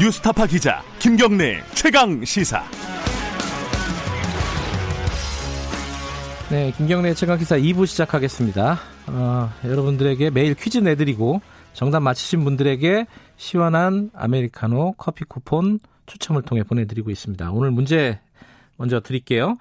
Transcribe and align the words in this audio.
뉴스타파 0.00 0.48
기자 0.48 0.82
김경래 0.98 1.62
최강 1.72 2.24
시사. 2.24 2.64
네, 6.50 6.72
김경래 6.76 7.14
최강 7.14 7.38
기사 7.38 7.56
2부 7.56 7.86
시작하겠습니다. 7.86 8.80
어, 9.06 9.52
여러분들에게 9.64 10.30
매일 10.30 10.56
퀴즈 10.56 10.78
내드리고 10.78 11.40
정답 11.74 12.00
맞히신 12.00 12.42
분들에게 12.42 13.06
시원한 13.36 14.10
아메리카노 14.14 14.94
커피 14.98 15.24
쿠폰 15.24 15.78
추첨을 16.06 16.42
통해 16.42 16.64
보내드리고 16.64 17.12
있습니다. 17.12 17.52
오늘 17.52 17.70
문제 17.70 18.18
먼저 18.76 18.98
드릴게요. 19.00 19.54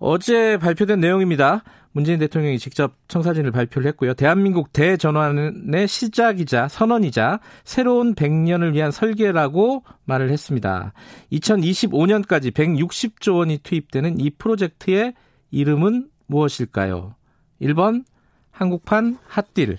어제 0.00 0.58
발표된 0.58 0.98
내용입니다. 0.98 1.62
문재인 1.94 2.18
대통령이 2.18 2.58
직접 2.58 2.96
청사진을 3.06 3.52
발표를 3.52 3.86
했고요. 3.88 4.14
대한민국 4.14 4.72
대전환의 4.72 5.86
시작이자 5.86 6.66
선언이자 6.66 7.38
새로운 7.62 8.16
100년을 8.16 8.72
위한 8.72 8.90
설계라고 8.90 9.84
말을 10.04 10.30
했습니다. 10.30 10.92
2025년까지 11.30 12.50
160조 12.50 13.36
원이 13.36 13.58
투입되는 13.58 14.18
이 14.18 14.30
프로젝트의 14.30 15.14
이름은 15.52 16.08
무엇일까요? 16.26 17.14
1번 17.62 18.04
한국판 18.50 19.18
핫딜, 19.28 19.78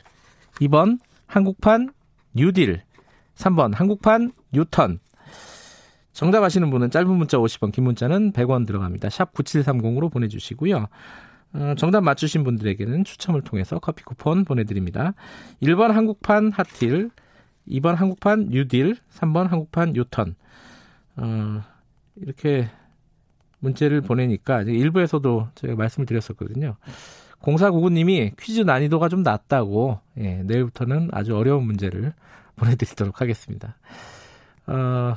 2번 0.62 1.00
한국판 1.28 1.90
뉴딜, 2.34 2.82
3번 3.36 3.76
한국판 3.76 4.32
뉴턴. 4.54 5.00
정답 6.14 6.44
아시는 6.44 6.70
분은 6.70 6.92
짧은 6.92 7.10
문자 7.10 7.38
50원, 7.38 7.74
긴 7.74 7.84
문자는 7.84 8.32
100원 8.32 8.66
들어갑니다. 8.66 9.10
샵 9.10 9.34
9730으로 9.34 10.10
보내주시고요. 10.10 10.88
어, 11.56 11.74
정답 11.78 12.02
맞추신 12.02 12.44
분들에게는 12.44 13.06
추첨을 13.06 13.42
통해서 13.42 13.80
커피 13.80 14.04
쿠폰 14.04 14.44
보내드립니다. 14.44 15.14
1번 15.64 15.92
한국판 15.92 16.52
핫딜, 16.52 17.12
2번 17.70 17.96
한국판 17.96 18.50
뉴딜, 18.50 18.98
3번 19.14 19.48
한국판 19.48 19.94
뉴턴. 19.94 20.36
어, 21.16 21.62
이렇게 22.18 22.70
문제를 23.60 24.02
보내니까 24.02 24.64
일부에서도 24.64 25.48
제가 25.56 25.76
말씀을 25.76 26.06
드렸었거든요. 26.06 26.76
0499님이 27.42 28.36
퀴즈 28.38 28.62
난이도가 28.62 29.08
좀 29.08 29.24
낮다고 29.24 30.00
예, 30.18 30.44
내일부터는 30.44 31.10
아주 31.14 31.38
어려운 31.38 31.66
문제를 31.66 32.14
보내드리도록 32.58 33.22
하겠습니다. 33.22 33.78
어, 34.68 35.16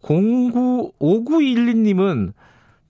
09, 0.00 0.92
5912님은 0.98 2.32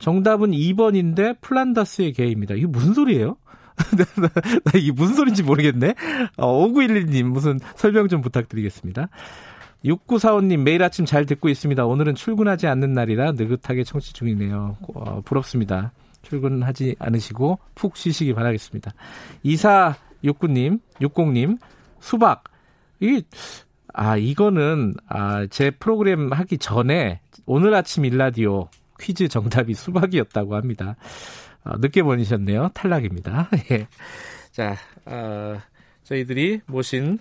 정답은 0.01 0.51
2번인데 0.51 1.41
플란다스의 1.41 2.13
개입니다. 2.15 2.55
이게 2.55 2.67
무슨 2.67 2.95
소리예요? 2.95 3.37
나 4.65 4.79
이게 4.79 4.93
무슨 4.93 5.15
소리인지 5.15 5.43
모르겠네. 5.43 5.95
어, 6.37 6.67
5912님 6.67 7.25
무슨 7.25 7.61
설명 7.77 8.09
좀 8.09 8.21
부탁드리겠습니다. 8.21 9.09
6945님 9.85 10.59
매일 10.59 10.83
아침 10.83 11.05
잘 11.05 11.25
듣고 11.27 11.49
있습니다. 11.49 11.87
오늘은 11.87 12.15
출근하지 12.15 12.67
않는 12.67 12.93
날이라 12.93 13.33
느긋하게 13.33 13.85
청취 13.85 14.13
중이네요. 14.13 14.77
어, 14.95 15.21
부럽습니다. 15.25 15.93
출근하지 16.23 16.97
않으시고 16.99 17.59
푹 17.75 17.97
쉬시기 17.97 18.35
바라겠습니다. 18.35 18.93
2469님, 19.45 20.81
60님, 21.01 21.59
수박. 21.99 22.45
이, 23.01 23.23
아, 23.95 24.17
이거는, 24.19 24.95
아, 25.09 25.47
제 25.47 25.71
프로그램 25.71 26.31
하기 26.33 26.59
전에 26.59 27.21
오늘 27.47 27.75
아침 27.75 28.05
일라디오 28.05 28.69
퀴즈 29.01 29.29
정답이 29.29 29.75
수박이었다고 29.75 30.55
합니다. 30.57 30.97
어, 31.65 31.77
늦게 31.79 32.03
보내셨네요. 32.03 32.71
탈락입니다. 32.75 33.49
예. 33.71 33.87
자, 34.53 34.77
어, 35.07 35.59
저희들이 36.05 36.61
모신 36.67 37.19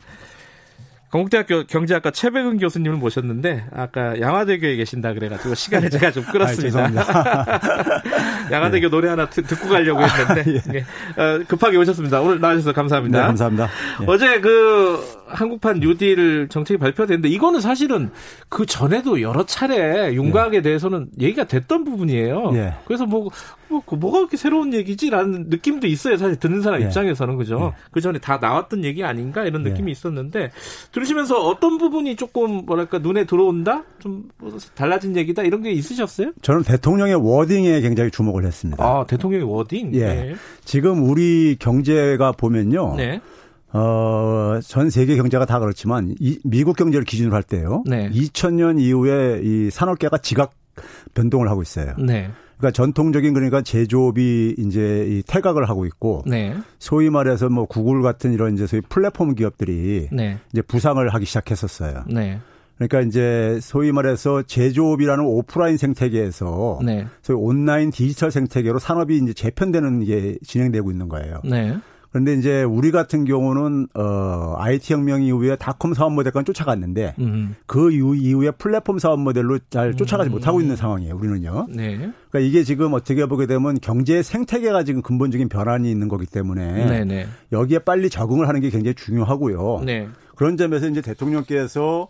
건국대학교 1.11 1.63
경제학과 1.65 2.11
최백은 2.11 2.59
교수님을 2.59 2.97
모셨는데 2.97 3.65
아까 3.73 4.19
양화대교에 4.19 4.75
계신다 4.75 5.13
그래가지고 5.13 5.55
시간을 5.55 5.89
제가 5.89 6.11
좀 6.11 6.23
끌었습니다. 6.23 6.85
아, 6.85 7.59
양화대교 8.51 8.85
예. 8.85 8.89
노래 8.89 9.09
하나 9.09 9.27
듣 9.29 9.43
고 9.59 9.69
가려고 9.69 10.01
했는데 10.03 10.61
예. 10.75 11.21
어, 11.21 11.43
급하게 11.47 11.77
오셨습니다. 11.77 12.21
오늘 12.21 12.39
나와주셔서 12.39 12.73
감사합니다. 12.73 13.19
네, 13.21 13.25
감사합니다. 13.25 13.69
예. 14.01 14.05
어제 14.07 14.39
그 14.39 15.03
한국판 15.27 15.79
뉴딜 15.79 16.47
정책이 16.49 16.77
발표됐는데 16.77 17.29
이거는 17.29 17.59
사실은 17.59 18.11
그 18.47 18.65
전에도 18.67 19.21
여러 19.21 19.45
차례 19.45 20.13
윤곽에 20.13 20.57
예. 20.57 20.61
대해서는 20.61 21.09
얘기가 21.19 21.45
됐던 21.45 21.85
부분이에요. 21.85 22.51
예. 22.53 22.73
그래서 22.85 23.05
뭐, 23.07 23.29
뭐 23.67 23.81
뭐가 23.97 24.19
그렇게 24.19 24.37
새로운 24.37 24.73
얘기지라는 24.73 25.45
느낌도 25.49 25.87
있어요. 25.87 26.17
사실 26.17 26.35
듣는 26.37 26.61
사람 26.61 26.81
입장에서는 26.81 27.35
그죠. 27.37 27.73
그 27.91 27.99
전에 28.01 28.19
다 28.19 28.37
나왔던 28.39 28.83
얘기 28.83 29.03
아닌가 29.03 29.43
이런 29.43 29.63
느낌이 29.63 29.91
있었는데. 29.91 30.51
들으시면서 30.99 31.41
어떤 31.41 31.77
부분이 31.77 32.15
조금 32.15 32.65
뭐랄까 32.65 32.99
눈에 32.99 33.25
들어온다? 33.25 33.83
좀 33.99 34.29
달라진 34.75 35.15
얘기다 35.15 35.43
이런 35.43 35.61
게 35.61 35.71
있으셨어요? 35.71 36.31
저는 36.41 36.63
대통령의 36.63 37.15
워딩에 37.15 37.81
굉장히 37.81 38.11
주목을 38.11 38.45
했습니다. 38.45 38.83
아 38.83 39.05
대통령의 39.05 39.47
워딩? 39.47 39.93
예. 39.95 40.05
네. 40.05 40.35
지금 40.65 41.09
우리 41.09 41.55
경제가 41.57 42.33
보면요. 42.33 42.95
네. 42.97 43.21
어, 43.71 44.59
전 44.63 44.89
세계 44.89 45.15
경제가 45.15 45.45
다 45.45 45.59
그렇지만 45.59 46.15
이, 46.19 46.39
미국 46.43 46.75
경제를 46.75 47.05
기준으로 47.05 47.35
할 47.35 47.43
때요. 47.43 47.83
네. 47.85 48.09
2000년 48.09 48.79
이후에 48.79 49.41
이 49.43 49.69
산업계가 49.69 50.17
지각 50.19 50.53
변동을 51.13 51.49
하고 51.49 51.61
있어요. 51.61 51.93
네. 51.97 52.31
그러니까 52.59 52.71
전통적인 52.71 53.33
그러니까 53.33 53.61
제조업이 53.61 54.55
이제 54.57 55.05
이 55.07 55.23
퇴각을 55.25 55.69
하고 55.69 55.85
있고 55.85 56.23
네. 56.27 56.55
소위 56.77 57.09
말해서 57.09 57.49
뭐 57.49 57.65
구글 57.65 58.01
같은 58.01 58.33
이런 58.33 58.53
이제 58.53 58.67
소위 58.67 58.81
플랫폼 58.81 59.33
기업들이 59.33 60.09
네. 60.11 60.37
이제 60.51 60.61
부상을 60.61 61.07
하기 61.07 61.25
시작했었어요. 61.25 62.03
네. 62.07 62.39
그러니까 62.75 63.01
이제 63.01 63.59
소위 63.61 63.91
말해서 63.91 64.43
제조업이라는 64.43 65.23
오프라인 65.23 65.77
생태계에서 65.77 66.79
네. 66.83 67.07
소위 67.21 67.37
온라인 67.39 67.91
디지털 67.91 68.29
생태계로 68.29 68.79
산업이 68.79 69.17
이제 69.17 69.33
재편되는 69.33 70.03
게 70.03 70.37
진행되고 70.45 70.91
있는 70.91 71.07
거예요. 71.07 71.41
네. 72.09 72.11
그런데 72.11 72.33
이제 72.33 72.63
우리 72.63 72.91
같은 72.91 73.25
경우는 73.25 73.87
어 73.93 74.55
IT 74.57 74.93
혁명 74.93 75.21
이후에 75.21 75.55
닷컴 75.55 75.93
사업 75.93 76.13
모델까지 76.13 76.45
쫓아갔는데 76.45 77.15
음. 77.19 77.55
그 77.65 77.91
이후, 77.91 78.15
이후에 78.15 78.51
플랫폼 78.51 78.99
사업 78.99 79.19
모델로 79.19 79.59
잘 79.69 79.93
쫓아가지 79.95 80.29
음. 80.29 80.33
못하고 80.33 80.61
있는 80.61 80.75
상황이에요. 80.75 81.15
우리는요. 81.15 81.67
네. 81.69 81.97
그러니까 81.97 82.39
이게 82.39 82.63
지금 82.63 82.93
어떻게 82.93 83.25
보게 83.25 83.45
되면 83.45 83.79
경제 83.79 84.23
생태계가 84.23 84.83
지금 84.83 85.01
근본적인 85.01 85.49
변환이 85.49 85.91
있는 85.91 86.07
거기 86.07 86.25
때문에 86.25 86.85
네네. 86.85 87.05
네. 87.05 87.27
여기에 87.51 87.79
빨리 87.79 88.09
적응을 88.09 88.47
하는 88.47 88.61
게 88.61 88.69
굉장히 88.69 88.95
중요하고요. 88.95 89.81
네. 89.85 90.07
그런 90.35 90.57
점에서 90.57 90.87
이제 90.87 91.01
대통령께서 91.01 92.07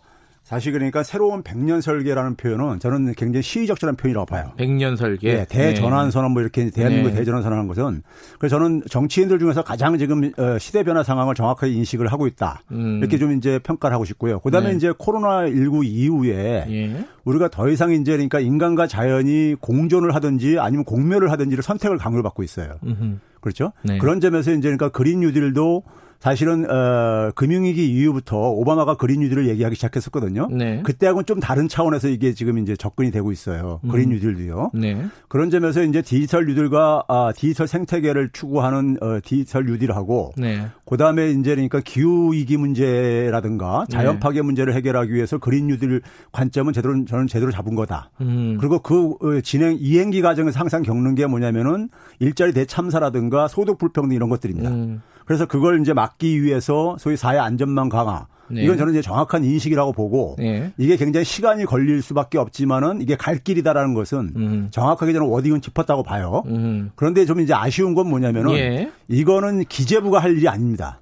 사실 0.50 0.72
그러니까 0.72 1.04
새로운 1.04 1.44
백년 1.44 1.80
설계라는 1.80 2.34
표현은 2.34 2.80
저는 2.80 3.14
굉장히 3.14 3.40
시의적절한 3.40 3.94
표현이라고 3.94 4.26
봐요. 4.26 4.50
백년 4.56 4.96
설계. 4.96 5.32
네, 5.32 5.44
대전환 5.48 6.10
선언 6.10 6.32
뭐 6.32 6.42
이렇게 6.42 6.70
대한민국 6.70 7.10
네. 7.10 7.14
대전환 7.14 7.44
선언한 7.44 7.68
것은 7.68 8.02
그래서 8.36 8.58
저는 8.58 8.82
정치인들 8.90 9.38
중에서 9.38 9.62
가장 9.62 9.96
지금 9.96 10.32
어, 10.36 10.58
시대 10.58 10.82
변화 10.82 11.04
상황을 11.04 11.36
정확하게 11.36 11.72
인식을 11.74 12.08
하고 12.08 12.26
있다. 12.26 12.62
음. 12.72 12.98
이렇게 12.98 13.16
좀 13.16 13.30
이제 13.30 13.60
평가를 13.60 13.94
하고 13.94 14.04
싶고요. 14.04 14.40
그다음에 14.40 14.70
네. 14.70 14.76
이제 14.76 14.92
코로나 14.98 15.46
19 15.46 15.84
이후에 15.84 16.66
예. 16.68 17.06
우리가 17.22 17.46
더 17.46 17.68
이상 17.68 17.92
이제 17.92 18.10
그러니까 18.10 18.40
인간과 18.40 18.88
자연이 18.88 19.54
공존을 19.60 20.16
하든지 20.16 20.58
아니면 20.58 20.84
공멸을 20.84 21.30
하든지를 21.30 21.62
선택을 21.62 21.96
강요를 21.96 22.24
받고 22.24 22.42
있어요. 22.42 22.74
음흠. 22.84 23.18
그렇죠? 23.40 23.70
네. 23.84 23.98
그런 23.98 24.20
점에서 24.20 24.50
이제 24.50 24.62
그러니까 24.62 24.88
그린 24.88 25.20
뉴딜도 25.20 25.84
사실은 26.20 26.70
어 26.70 27.32
금융위기 27.34 27.86
이후부터 27.86 28.50
오바마가 28.50 28.96
그린 28.96 29.20
뉴딜을 29.20 29.48
얘기하기 29.48 29.74
시작했었거든요. 29.74 30.48
네. 30.52 30.82
그때하고는 30.82 31.24
좀 31.24 31.40
다른 31.40 31.66
차원에서 31.66 32.08
이게 32.08 32.34
지금 32.34 32.58
이제 32.58 32.76
접근이 32.76 33.10
되고 33.10 33.32
있어요. 33.32 33.80
그린 33.90 34.10
음. 34.10 34.14
뉴딜도요. 34.16 34.72
네. 34.74 35.06
그런 35.28 35.48
점에서 35.48 35.82
이제 35.82 36.02
디지털 36.02 36.44
뉴딜과 36.44 37.04
아 37.08 37.32
디지털 37.34 37.66
생태계를 37.66 38.30
추구하는 38.34 38.98
어 39.00 39.18
디지털 39.24 39.64
뉴딜하고 39.64 40.34
네. 40.36 40.68
그다음에 40.84 41.30
이제 41.30 41.54
그러니까 41.54 41.80
기후 41.82 42.34
위기 42.34 42.58
문제라든가 42.58 43.86
자연 43.88 44.14
네. 44.14 44.20
파괴 44.20 44.42
문제를 44.42 44.74
해결하기 44.74 45.14
위해서 45.14 45.38
그린 45.38 45.68
뉴딜 45.68 46.02
관점은 46.32 46.74
제대로 46.74 47.02
저는 47.06 47.28
제대로 47.28 47.50
잡은 47.50 47.74
거다. 47.74 48.10
음. 48.20 48.58
그리고 48.60 48.80
그 48.80 49.14
어, 49.22 49.40
진행 49.42 49.78
이행기 49.80 50.20
과정에서 50.20 50.60
항상 50.60 50.82
겪는 50.82 51.14
게 51.14 51.26
뭐냐면은 51.26 51.88
일자리 52.18 52.52
대참사라든가 52.52 53.48
소득 53.48 53.78
불평등 53.78 54.14
이런 54.14 54.28
것들입니다. 54.28 54.68
음. 54.68 55.00
그래서 55.24 55.46
그걸 55.46 55.80
이제 55.80 55.92
막기 55.92 56.42
위해서 56.42 56.96
소위 56.98 57.16
사회 57.16 57.38
안전망 57.38 57.88
강화 57.88 58.26
네. 58.50 58.64
이건 58.64 58.76
저는 58.76 58.92
이제 58.92 59.02
정확한 59.02 59.44
인식이라고 59.44 59.92
보고 59.92 60.34
네. 60.38 60.72
이게 60.76 60.96
굉장히 60.96 61.24
시간이 61.24 61.64
걸릴 61.64 62.02
수밖에 62.02 62.38
없지만은 62.38 63.00
이게 63.00 63.16
갈 63.16 63.38
길이다라는 63.38 63.94
것은 63.94 64.32
음. 64.36 64.68
정확하게 64.70 65.12
저는 65.12 65.28
wording은 65.28 65.60
짚었다고 65.60 66.02
봐요. 66.02 66.42
음. 66.46 66.90
그런데 66.96 67.24
좀 67.24 67.40
이제 67.40 67.54
아쉬운 67.54 67.94
건 67.94 68.08
뭐냐면은 68.08 68.52
예. 68.52 68.90
이거는 69.08 69.64
기재부가 69.64 70.18
할 70.18 70.36
일이 70.36 70.48
아닙니다. 70.48 70.99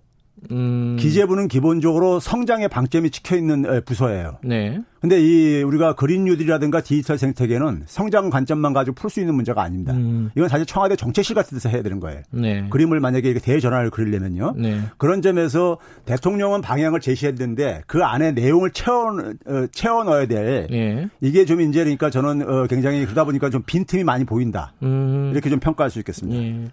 음. 0.51 0.97
기재부는 0.99 1.49
기본적으로 1.49 2.21
성장에 2.21 2.69
방점이 2.69 3.11
찍혀 3.11 3.37
있는 3.37 3.83
부서예요. 3.85 4.39
네. 4.43 4.81
근데 5.01 5.21
이 5.21 5.63
우리가 5.63 5.95
그린 5.95 6.25
뉴딜이라든가 6.25 6.81
디지털 6.81 7.19
생태계는 7.19 7.85
성장 7.87 8.31
관점만 8.31 8.73
가지고 8.73 8.97
풀 8.97 9.11
수 9.11 9.21
있는 9.21 9.35
문제가 9.35 9.63
아닙니다. 9.63 9.93
음. 9.93 10.31
이건 10.35 10.49
사실 10.49 10.67
청와대 10.67 10.97
정책실 10.97 11.35
같은 11.35 11.57
데서 11.57 11.69
해야 11.69 11.83
되는 11.83 12.01
거예요. 12.01 12.23
네. 12.31 12.67
그림을 12.71 12.99
만약에 13.01 13.35
대전환을 13.35 13.91
그리려면요. 13.91 14.55
네. 14.57 14.81
그런 14.97 15.23
점에서 15.23 15.79
대통령은 16.05 16.63
방향을 16.63 17.01
제시했는데 17.01 17.83
그 17.87 18.05
안에 18.05 18.33
내용을 18.33 18.73
채워 18.73 19.07
어, 19.47 19.67
채워 19.73 20.05
넣어야 20.05 20.27
될 20.27 20.67
네. 20.69 21.09
이게 21.21 21.45
좀 21.45 21.61
이제 21.61 21.81
그러니까 21.81 22.11
저는 22.11 22.49
어, 22.49 22.67
굉장히 22.67 23.05
그러다 23.05 23.25
보니까 23.25 23.51
좀 23.51 23.63
빈틈이 23.65 24.03
많이 24.05 24.25
보인다. 24.25 24.73
음. 24.83 25.31
이렇게 25.33 25.49
좀 25.49 25.61
평가할 25.61 25.91
수 25.91 26.01
있겠습니다. 26.01 26.71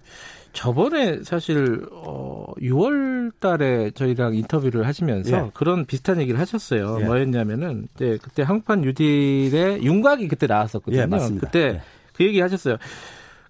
네. 0.55 0.61
저번에 0.61 1.23
사실 1.23 1.85
어 1.91 2.45
6월 2.59 3.31
달에 3.39 3.91
저희랑 3.91 4.35
인터뷰를 4.35 4.87
하시면서 4.87 5.37
예. 5.47 5.51
그런 5.53 5.85
비슷한 5.85 6.19
얘기를 6.21 6.39
하셨어요. 6.39 6.97
예. 7.01 7.05
뭐였냐면은 7.05 7.87
네, 7.97 8.17
그때 8.17 8.41
한국판 8.43 8.81
뉴딜의 8.81 9.83
윤곽이 9.83 10.27
그때 10.27 10.47
나왔었거든요. 10.47 11.01
예, 11.01 11.05
맞습니다. 11.05 11.47
그때 11.47 11.59
예. 11.59 11.81
그 12.13 12.23
얘기 12.23 12.39
하셨어요. 12.39 12.77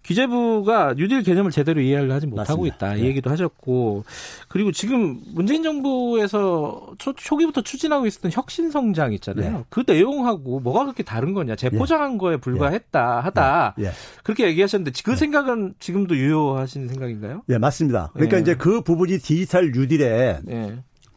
기재부가 0.05 0.93
뉴딜 0.95 1.23
개념을 1.23 1.49
제대로 1.49 1.81
이해를 1.81 2.11
하지 2.11 2.27
못하고 2.27 2.61
맞습니다. 2.61 2.75
있다. 2.75 2.95
이 2.95 3.01
네. 3.01 3.07
얘기도 3.07 3.31
하셨고 3.31 4.05
그리고 4.47 4.71
지금 4.71 5.19
문재인 5.33 5.63
정부에서 5.63 6.93
초, 6.99 7.13
초기부터 7.13 7.61
추진하고 7.61 8.05
있었던 8.05 8.31
혁신 8.31 8.69
성장 8.69 9.13
있잖아요. 9.13 9.51
네. 9.51 9.63
그 9.69 9.83
내용하고 9.85 10.59
뭐가 10.59 10.83
그렇게 10.83 11.01
다른 11.01 11.33
거냐? 11.33 11.55
재포장한 11.55 12.13
예. 12.13 12.17
거에 12.17 12.37
불과했다 12.37 13.21
하다. 13.21 13.75
예. 13.79 13.91
그렇게 14.23 14.45
얘기하셨는데 14.45 14.91
그 15.03 15.15
생각은 15.15 15.73
지금도 15.79 16.15
유효하신 16.15 16.87
생각인가요? 16.87 17.41
예, 17.49 17.57
맞습니다. 17.57 18.11
그러니까 18.13 18.37
이제 18.37 18.55
그 18.55 18.81
부분이 18.81 19.17
디지털 19.17 19.71
뉴딜에 19.71 20.39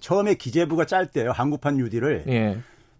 처음에 0.00 0.34
기재부가 0.34 0.86
짤 0.86 1.10
때요. 1.10 1.30
한국판 1.32 1.76
뉴딜을 1.76 2.24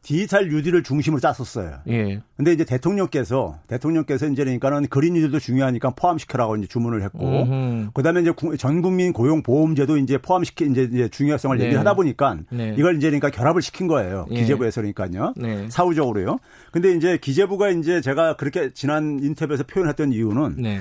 디지털 0.03 0.49
뉴딜을 0.49 0.85
중심으로 0.85 1.21
짰었어요. 1.21 1.79
예. 1.89 2.23
근데 2.37 2.53
이제 2.53 2.65
대통령께서 2.65 3.59
대통령께서 3.67 4.27
이제 4.29 4.45
그러니까는 4.45 4.87
그린 4.89 5.15
뉴딜도 5.15 5.39
중요하니까 5.39 5.91
포함시켜라고 5.91 6.57
이제 6.57 6.67
주문을 6.67 7.03
했고 7.03 7.43
음흠. 7.43 7.91
그다음에 7.95 8.23
이제 8.23 8.33
전 8.59 8.81
국민 8.81 9.13
고용 9.13 9.43
보험제도 9.43 9.99
이제 9.99 10.17
포함시키 10.19 10.67
이제, 10.67 11.09
중요성을 11.09 11.59
네. 11.59 11.67
얘기하다 11.67 11.95
보니까 11.95 12.39
네. 12.51 12.75
이걸 12.79 12.97
이제 12.97 13.09
그러니까 13.09 13.31
결합을 13.31 13.61
시킨 13.61 13.87
거예요. 13.87 14.27
예. 14.31 14.37
기재부에서 14.37 14.81
그러니까요. 14.81 15.35
네. 15.37 15.69
사후적으로요. 15.69 16.39
근데 16.71 16.93
이제 16.93 17.19
기재부가 17.19 17.71
이제 17.71 18.01
제가 18.01 18.37
그렇게 18.37 18.71
지난 18.73 19.19
인터뷰에서 19.21 19.65
표현했던 19.65 20.13
이유는 20.13 20.57
네. 20.63 20.81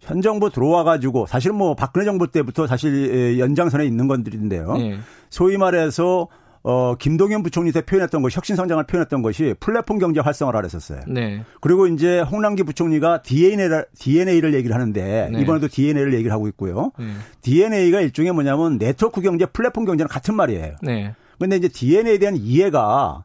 현 0.00 0.22
정부 0.22 0.50
들어와 0.50 0.82
가지고 0.82 1.26
사실은 1.26 1.56
뭐 1.56 1.74
박근혜 1.74 2.04
정부 2.04 2.30
때부터 2.30 2.66
사실 2.66 3.38
연장선에 3.38 3.84
있는 3.84 4.08
건들인데요. 4.08 4.72
네. 4.74 4.98
소위 5.30 5.56
말해서 5.56 6.28
어, 6.68 6.96
김동연 6.96 7.44
부총리 7.44 7.70
때 7.70 7.80
표현했던 7.80 8.22
것이 8.22 8.34
혁신 8.34 8.56
성장을 8.56 8.82
표현했던 8.82 9.22
것이 9.22 9.54
플랫폼 9.60 9.98
경제 9.98 10.18
활성화를 10.18 10.64
했었어요. 10.64 11.00
네. 11.06 11.44
그리고 11.60 11.86
이제 11.86 12.18
홍남기 12.20 12.64
부총리가 12.64 13.22
DNA를 13.22 13.86
DNA를 13.96 14.52
얘기를 14.52 14.74
하는데 14.74 15.28
네. 15.30 15.40
이번에도 15.40 15.68
DNA를 15.68 16.12
얘기를 16.14 16.32
하고 16.32 16.48
있고요. 16.48 16.90
네. 16.98 17.06
DNA가 17.42 18.00
일종의 18.00 18.32
뭐냐면 18.32 18.78
네트워크 18.78 19.20
경제, 19.20 19.46
플랫폼 19.46 19.84
경제는 19.84 20.08
같은 20.08 20.34
말이에요. 20.34 20.74
네. 20.82 21.14
근데 21.38 21.54
이제 21.54 21.68
DNA에 21.68 22.18
대한 22.18 22.34
이해가 22.36 23.22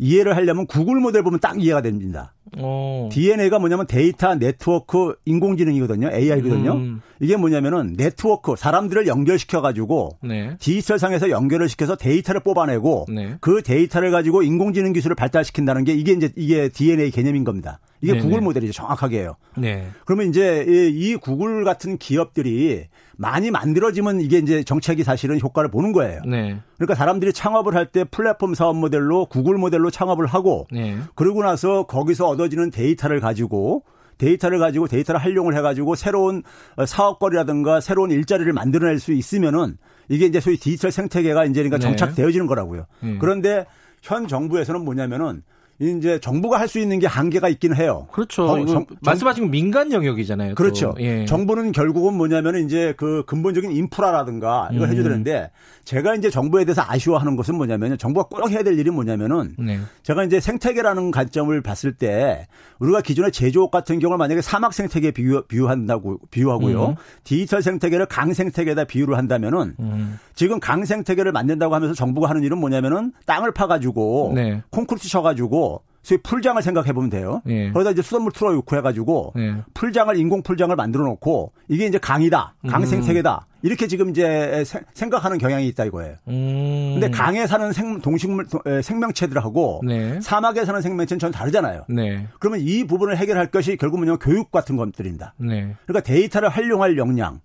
이해를 0.00 0.34
하려면 0.34 0.66
구글 0.66 0.98
모델 0.98 1.22
보면 1.22 1.40
딱 1.40 1.62
이해가 1.62 1.82
됩니다. 1.82 2.32
오. 2.58 3.10
DNA가 3.12 3.58
뭐냐면 3.58 3.86
데이터 3.86 4.34
네트워크 4.34 5.14
인공지능이거든요. 5.26 6.10
AI거든요. 6.10 6.72
음. 6.72 7.02
이게 7.20 7.36
뭐냐면은 7.36 7.96
네트워크 7.96 8.56
사람들을 8.56 9.06
연결시켜 9.06 9.60
가지고 9.60 10.16
네. 10.22 10.56
디지털 10.58 10.98
상에서 10.98 11.28
연결을 11.28 11.68
시켜서 11.68 11.96
데이터를 11.96 12.40
뽑아내고 12.40 13.06
네. 13.14 13.36
그 13.40 13.62
데이터를 13.62 14.10
가지고 14.10 14.42
인공지능 14.42 14.94
기술을 14.94 15.14
발달시킨다는 15.16 15.84
게 15.84 15.92
이게 15.92 16.12
이제 16.12 16.32
이게 16.34 16.70
DNA 16.70 17.10
개념인 17.10 17.44
겁니다. 17.44 17.78
이게 18.02 18.12
네네. 18.12 18.24
구글 18.24 18.40
모델이죠. 18.40 18.72
정확하게요. 18.72 19.36
네. 19.58 19.88
그러면 20.04 20.28
이제 20.28 20.64
이 20.66 21.16
구글 21.16 21.64
같은 21.64 21.98
기업들이 21.98 22.86
많이 23.16 23.50
만들어지면 23.50 24.20
이게 24.20 24.38
이제 24.38 24.62
정책이 24.62 25.04
사실은 25.04 25.38
효과를 25.40 25.70
보는 25.70 25.92
거예요. 25.92 26.22
네. 26.24 26.58
그러니까 26.76 26.94
사람들이 26.94 27.32
창업을 27.32 27.74
할 27.74 27.90
때 27.92 28.04
플랫폼 28.04 28.54
사업 28.54 28.76
모델로 28.76 29.26
구글 29.26 29.58
모델로 29.58 29.90
창업을 29.90 30.26
하고 30.26 30.66
네. 30.70 30.96
그러고 31.14 31.42
나서 31.42 31.84
거기서 31.84 32.28
얻어지는 32.28 32.70
데이터를 32.70 33.20
가지고 33.20 33.84
데이터를 34.18 34.58
가지고 34.58 34.86
데이터를 34.86 35.20
활용을 35.20 35.56
해가지고 35.56 35.94
새로운 35.94 36.42
사업거리라든가 36.86 37.80
새로운 37.80 38.10
일자리를 38.10 38.52
만들어낼 38.52 38.98
수 38.98 39.12
있으면은 39.12 39.76
이게 40.08 40.26
이제 40.26 40.40
소위 40.40 40.56
디지털 40.56 40.92
생태계가 40.92 41.44
이제 41.46 41.62
그러니까 41.62 41.78
네. 41.78 41.82
정착되어지는 41.82 42.46
거라고요. 42.46 42.86
네. 43.02 43.18
그런데 43.18 43.66
현 44.02 44.28
정부에서는 44.28 44.84
뭐냐면은 44.84 45.42
이제 45.80 46.18
정부가 46.20 46.58
할 46.58 46.70
수 46.70 46.78
있는 46.78 47.00
게 47.00 47.08
한계가 47.08 47.48
있긴 47.48 47.74
해요. 47.74 48.06
그렇죠. 48.12 48.44
어, 48.44 48.64
정, 48.66 48.86
말씀하신 49.00 49.44
건 49.44 49.50
민간 49.50 49.92
영역이잖아요. 49.92 50.54
그렇죠. 50.54 50.94
예. 51.00 51.24
정부는 51.24 51.72
결국은 51.72 52.14
뭐냐면 52.14 52.64
이제 52.64 52.94
그 52.96 53.24
근본적인 53.26 53.72
인프라라든가 53.72 54.68
이걸 54.72 54.86
음. 54.86 54.90
해줘야 54.90 55.02
되는데 55.02 55.50
제가 55.84 56.14
이제 56.14 56.30
정부에 56.30 56.64
대해서 56.64 56.84
아쉬워하는 56.86 57.34
것은 57.34 57.56
뭐냐면 57.56 57.98
정부가 57.98 58.28
꼭 58.28 58.48
해야 58.50 58.62
될 58.62 58.78
일이 58.78 58.90
뭐냐면은 58.90 59.56
네. 59.58 59.80
제가 60.04 60.22
이제 60.24 60.38
생태계라는 60.38 61.10
관점을 61.10 61.60
봤을 61.62 61.92
때 61.92 62.46
우리가 62.78 63.00
기존의 63.00 63.32
제조업 63.32 63.72
같은 63.72 63.98
경우를 63.98 64.18
만약에 64.18 64.42
사막 64.42 64.72
생태계 64.72 65.10
비유, 65.10 65.42
비유한다고 65.48 66.20
비유하고요. 66.30 66.86
음. 66.90 66.94
디지털 67.24 67.62
생태계를 67.62 68.06
강 68.06 68.32
생태계에다 68.32 68.84
비유를 68.84 69.16
한다면은 69.18 69.74
음. 69.80 70.18
지금 70.36 70.60
강 70.60 70.84
생태계를 70.84 71.32
만든다고 71.32 71.74
하면서 71.74 71.94
정부가 71.94 72.28
하는 72.28 72.44
일은 72.44 72.58
뭐냐면은 72.58 73.12
땅을 73.26 73.52
파가지고 73.52 74.32
네. 74.36 74.62
콘크리트 74.70 75.08
쳐가지고 75.08 75.69
소위 76.02 76.18
풀장을 76.22 76.60
생각해 76.62 76.94
보면 76.94 77.10
돼요. 77.10 77.42
예. 77.46 77.70
그러다 77.72 77.90
이제 77.90 78.00
수돗물 78.00 78.32
틀어 78.32 78.52
놓고 78.52 78.74
해가지고 78.74 79.34
예. 79.36 79.56
풀장을 79.74 80.16
인공 80.16 80.42
풀장을 80.42 80.74
만들어 80.74 81.04
놓고 81.04 81.52
이게 81.68 81.86
이제 81.86 81.98
강이다, 81.98 82.54
강 82.68 82.86
생태계다 82.86 83.46
이렇게 83.62 83.86
지금 83.86 84.08
이제 84.08 84.64
생각하는 84.94 85.36
경향이 85.36 85.68
있다 85.68 85.84
이거예요. 85.84 86.14
음. 86.28 86.92
근데 86.94 87.10
강에 87.10 87.46
사는 87.46 87.70
생, 87.72 88.00
동식물 88.00 88.46
생명체들하고 88.82 89.82
네. 89.86 90.18
사막에 90.22 90.64
사는 90.64 90.80
생명체는 90.80 91.18
전 91.18 91.30
다르잖아요. 91.30 91.84
네. 91.90 92.26
그러면 92.38 92.60
이 92.60 92.84
부분을 92.84 93.18
해결할 93.18 93.50
것이 93.50 93.76
결국은 93.76 94.08
요 94.08 94.18
교육 94.18 94.50
같은 94.50 94.76
것들입니다. 94.76 95.34
네. 95.36 95.76
그러니까 95.84 96.00
데이터를 96.02 96.48
활용할 96.48 96.96
역량. 96.96 97.40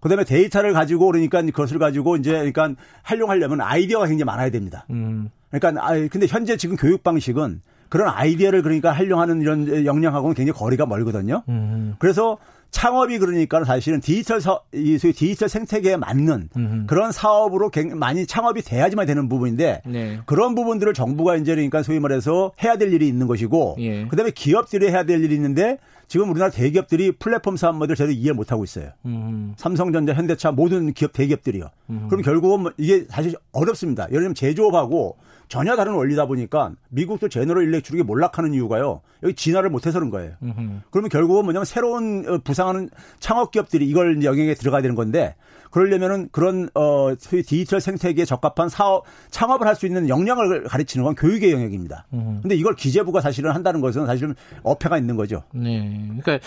그다음에 0.00 0.24
데이터를 0.24 0.72
가지고 0.72 1.06
그러니까 1.06 1.42
그것을 1.42 1.78
가지고 1.78 2.16
이제 2.16 2.32
그러니까 2.32 2.74
활용하려면 3.02 3.60
아이디어가 3.60 4.06
굉장히 4.06 4.26
많아야 4.26 4.50
됩니다. 4.50 4.84
음. 4.90 5.30
그러니까 5.50 5.84
아 5.84 5.94
근데 6.10 6.26
현재 6.28 6.56
지금 6.56 6.76
교육 6.76 7.02
방식은 7.02 7.62
그런 7.88 8.08
아이디어를 8.08 8.62
그러니까 8.62 8.92
활용하는 8.92 9.40
이런 9.40 9.86
역량하고는 9.86 10.34
굉장히 10.34 10.58
거리가 10.58 10.86
멀거든요. 10.86 11.42
음. 11.48 11.94
그래서 11.98 12.38
창업이 12.70 13.18
그러니까 13.18 13.64
사실은 13.64 14.00
디지털 14.00 14.40
사, 14.40 14.60
이 14.72 14.98
소위 14.98 15.12
디지털 15.12 15.48
생태계에 15.48 15.96
맞는 15.96 16.50
음. 16.56 16.84
그런 16.86 17.12
사업으로 17.12 17.70
많이 17.94 18.26
창업이 18.26 18.62
돼야지만 18.62 19.06
되는 19.06 19.28
부분인데 19.28 19.82
네. 19.86 20.20
그런 20.26 20.54
부분들을 20.54 20.92
정부가 20.94 21.36
이제 21.36 21.54
그러니까 21.54 21.82
소위 21.82 21.98
말해서 21.98 22.52
해야 22.62 22.76
될 22.76 22.92
일이 22.92 23.08
있는 23.08 23.26
것이고 23.26 23.76
예. 23.80 24.06
그다음에 24.06 24.30
기업들이 24.30 24.88
해야 24.88 25.04
될 25.04 25.24
일이 25.24 25.34
있는데 25.34 25.78
지금 26.08 26.30
우리나라 26.30 26.50
대기업들이 26.50 27.12
플랫폼 27.12 27.56
사업 27.56 27.76
모델을 27.76 27.96
제대로 27.96 28.12
이해 28.12 28.32
못 28.32 28.50
하고 28.50 28.64
있어요. 28.64 28.90
음. 29.04 29.54
삼성전자, 29.56 30.14
현대차 30.14 30.52
모든 30.52 30.92
기업 30.94 31.12
대기업들이요. 31.12 31.68
음. 31.90 32.06
그럼 32.08 32.22
결국은 32.22 32.60
뭐 32.62 32.72
이게 32.78 33.04
사실 33.08 33.34
어렵습니다. 33.52 34.04
예를 34.08 34.20
들면 34.20 34.34
제조업하고 34.34 35.18
전혀 35.48 35.76
다른 35.76 35.94
원리다 35.94 36.26
보니까 36.26 36.72
미국도 36.90 37.28
제너럴 37.28 37.64
일렉트릭이 37.64 38.02
몰락하는 38.02 38.54
이유가요. 38.54 39.00
여기 39.22 39.34
진화를 39.34 39.70
못해서 39.70 39.98
그런 39.98 40.10
거예요. 40.10 40.32
음흠. 40.42 40.80
그러면 40.90 41.10
결국은 41.10 41.44
뭐냐면 41.44 41.64
새로운 41.64 42.24
어, 42.28 42.38
부상하는 42.58 42.90
창업 43.20 43.52
기업들이 43.52 43.88
이걸 43.88 44.22
영역에 44.22 44.54
들어가야 44.54 44.82
되는 44.82 44.96
건데 44.96 45.36
그러려면은 45.70 46.28
그런 46.32 46.68
어 46.74 47.14
소위 47.18 47.42
디지털 47.42 47.80
생태계에 47.80 48.24
적합한 48.24 48.68
사업 48.68 49.04
창업을 49.30 49.66
할 49.66 49.78
수 49.78 49.86
있는 49.86 50.08
역량을 50.08 50.64
가르치는 50.64 51.04
건 51.04 51.14
교육의 51.14 51.52
영역입니다. 51.52 52.06
음. 52.12 52.40
근데 52.42 52.56
이걸 52.56 52.74
기재부가 52.74 53.20
사실은 53.20 53.52
한다는 53.52 53.80
것은 53.80 54.06
사실은 54.06 54.34
어폐가 54.64 54.98
있는 54.98 55.14
거죠. 55.14 55.44
네. 55.52 55.88
그러니까 56.20 56.40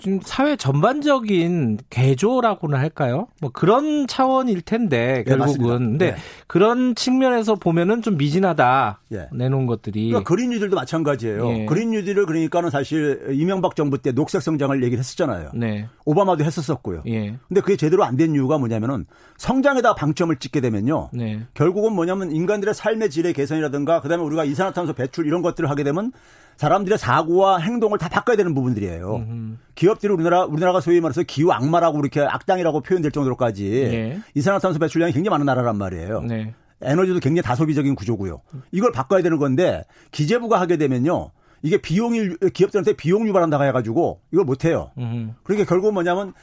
좀 0.00 0.18
사회 0.22 0.56
전반적인 0.56 1.78
개조라고나 1.90 2.78
할까요? 2.78 3.28
뭐 3.40 3.50
그런 3.52 4.06
차원일 4.06 4.62
텐데 4.62 5.24
결국은. 5.26 5.58
네, 5.58 5.88
근데 5.88 6.10
네. 6.12 6.16
그런 6.46 6.94
측면에서 6.94 7.54
보면은 7.54 8.00
좀 8.00 8.16
미진하다. 8.16 9.00
예. 9.12 9.28
내놓은 9.32 9.66
것들이. 9.66 10.08
그러니까 10.08 10.26
그린 10.26 10.50
뉴딜도 10.50 10.74
마찬가지예요. 10.74 11.48
예. 11.50 11.66
그린 11.66 11.90
뉴딜을 11.90 12.24
그러니까는 12.24 12.70
사실 12.70 13.28
이명박 13.32 13.76
정부 13.76 13.98
때 13.98 14.12
녹색 14.12 14.40
성장을 14.40 14.82
얘기를 14.82 14.98
했었잖아요. 14.98 15.50
네. 15.54 15.86
오바마도 16.06 16.44
했었었고요. 16.44 17.02
예. 17.06 17.36
근데 17.48 17.60
그게 17.60 17.76
제대로 17.76 18.04
안 18.04 18.16
된 18.16 18.34
이유가 18.34 18.58
뭐냐면은 18.58 19.06
성장에다 19.38 19.94
방점을 19.94 20.34
찍게 20.36 20.60
되면요. 20.60 21.10
네. 21.12 21.40
결국은 21.54 21.94
뭐냐면 21.94 22.32
인간들의 22.32 22.74
삶의 22.74 23.08
질의 23.08 23.32
개선이라든가 23.32 24.00
그다음에 24.02 24.22
우리가 24.24 24.44
이산화탄소 24.44 24.92
배출 24.92 25.26
이런 25.26 25.40
것들을 25.42 25.70
하게 25.70 25.84
되면 25.84 26.12
사람들의 26.60 26.98
사고와 26.98 27.56
행동을 27.56 27.96
다 27.96 28.10
바꿔야 28.10 28.36
되는 28.36 28.54
부분들이에요. 28.54 29.16
음흠. 29.16 29.56
기업들이 29.74 30.12
우리나라 30.12 30.44
우리나라가 30.44 30.82
소위 30.82 31.00
말해서 31.00 31.22
기후 31.22 31.50
악마라고 31.52 31.98
이렇게 32.00 32.20
악당이라고 32.20 32.82
표현될 32.82 33.12
정도로까지 33.12 33.70
네. 33.70 34.20
이산화탄소 34.34 34.78
배출량이 34.78 35.14
굉장히 35.14 35.30
많은 35.30 35.46
나라란 35.46 35.78
말이에요. 35.78 36.20
네. 36.20 36.52
에너지도 36.82 37.20
굉장히 37.20 37.40
다소비적인 37.40 37.94
구조고요. 37.94 38.42
이걸 38.72 38.92
바꿔야 38.92 39.22
되는 39.22 39.38
건데 39.38 39.84
기재부가 40.10 40.60
하게 40.60 40.76
되면요. 40.76 41.30
이게 41.62 41.78
비용이 41.78 42.36
기업들한테 42.52 42.92
비용 42.92 43.26
유발한다고 43.26 43.64
해가지고 43.64 44.20
이걸 44.30 44.44
못해요. 44.44 44.90
음. 44.98 45.34
그러니까 45.42 45.66
결국 45.66 45.94
뭐냐면 45.94 46.34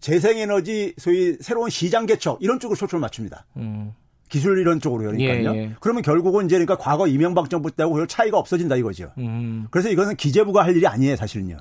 재생에너지 0.00 0.94
소위 0.98 1.36
새로운 1.40 1.70
시장 1.70 2.06
개척 2.06 2.42
이런 2.42 2.58
쪽으로 2.58 2.76
초점을 2.76 3.00
맞춥니다. 3.00 3.46
음. 3.56 3.92
기술 4.30 4.58
이런 4.58 4.80
쪽으로 4.80 5.04
그러니까요. 5.10 5.54
예, 5.54 5.58
예. 5.58 5.70
그러면 5.80 6.02
결국은 6.02 6.46
이제 6.46 6.54
그러니까 6.56 6.76
과거 6.76 7.06
이명박 7.06 7.50
정부 7.50 7.70
때하고 7.70 7.96
별 7.96 8.06
차이가 8.06 8.38
없어진다 8.38 8.76
이거죠. 8.76 9.10
음. 9.18 9.66
그래서 9.70 9.90
이것은 9.90 10.16
기재부가 10.16 10.64
할 10.64 10.74
일이 10.76 10.86
아니에요, 10.86 11.16
사실은요. 11.16 11.58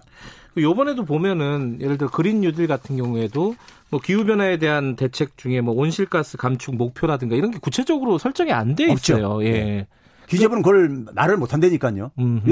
요번에도 0.57 1.03
보면은 1.03 1.79
예를 1.81 1.97
들어 1.97 2.09
그린 2.09 2.41
뉴딜 2.41 2.67
같은 2.67 2.95
경우에도 2.95 3.55
뭐 3.89 3.99
기후 3.99 4.23
변화에 4.23 4.57
대한 4.57 4.95
대책 4.95 5.35
중에 5.37 5.61
뭐 5.61 5.73
온실가스 5.75 6.37
감축 6.37 6.75
목표라든가 6.75 7.35
이런 7.35 7.51
게 7.51 7.57
구체적으로 7.59 8.17
설정이 8.17 8.51
안 8.51 8.75
돼 8.75 8.85
있어요. 8.91 9.43
예. 9.43 9.51
네. 9.51 9.87
기재부는 10.27 10.61
그걸 10.61 11.05
말을 11.15 11.37
못 11.37 11.53
한다니까요. 11.53 12.11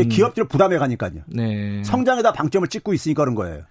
기업들을 0.09 0.47
부담해 0.47 0.79
가니까요. 0.79 1.21
네. 1.27 1.83
성장에다 1.83 2.33
방점을 2.33 2.67
찍고 2.67 2.91
있으니까 2.95 3.21
그런 3.21 3.36
거예요. 3.36 3.62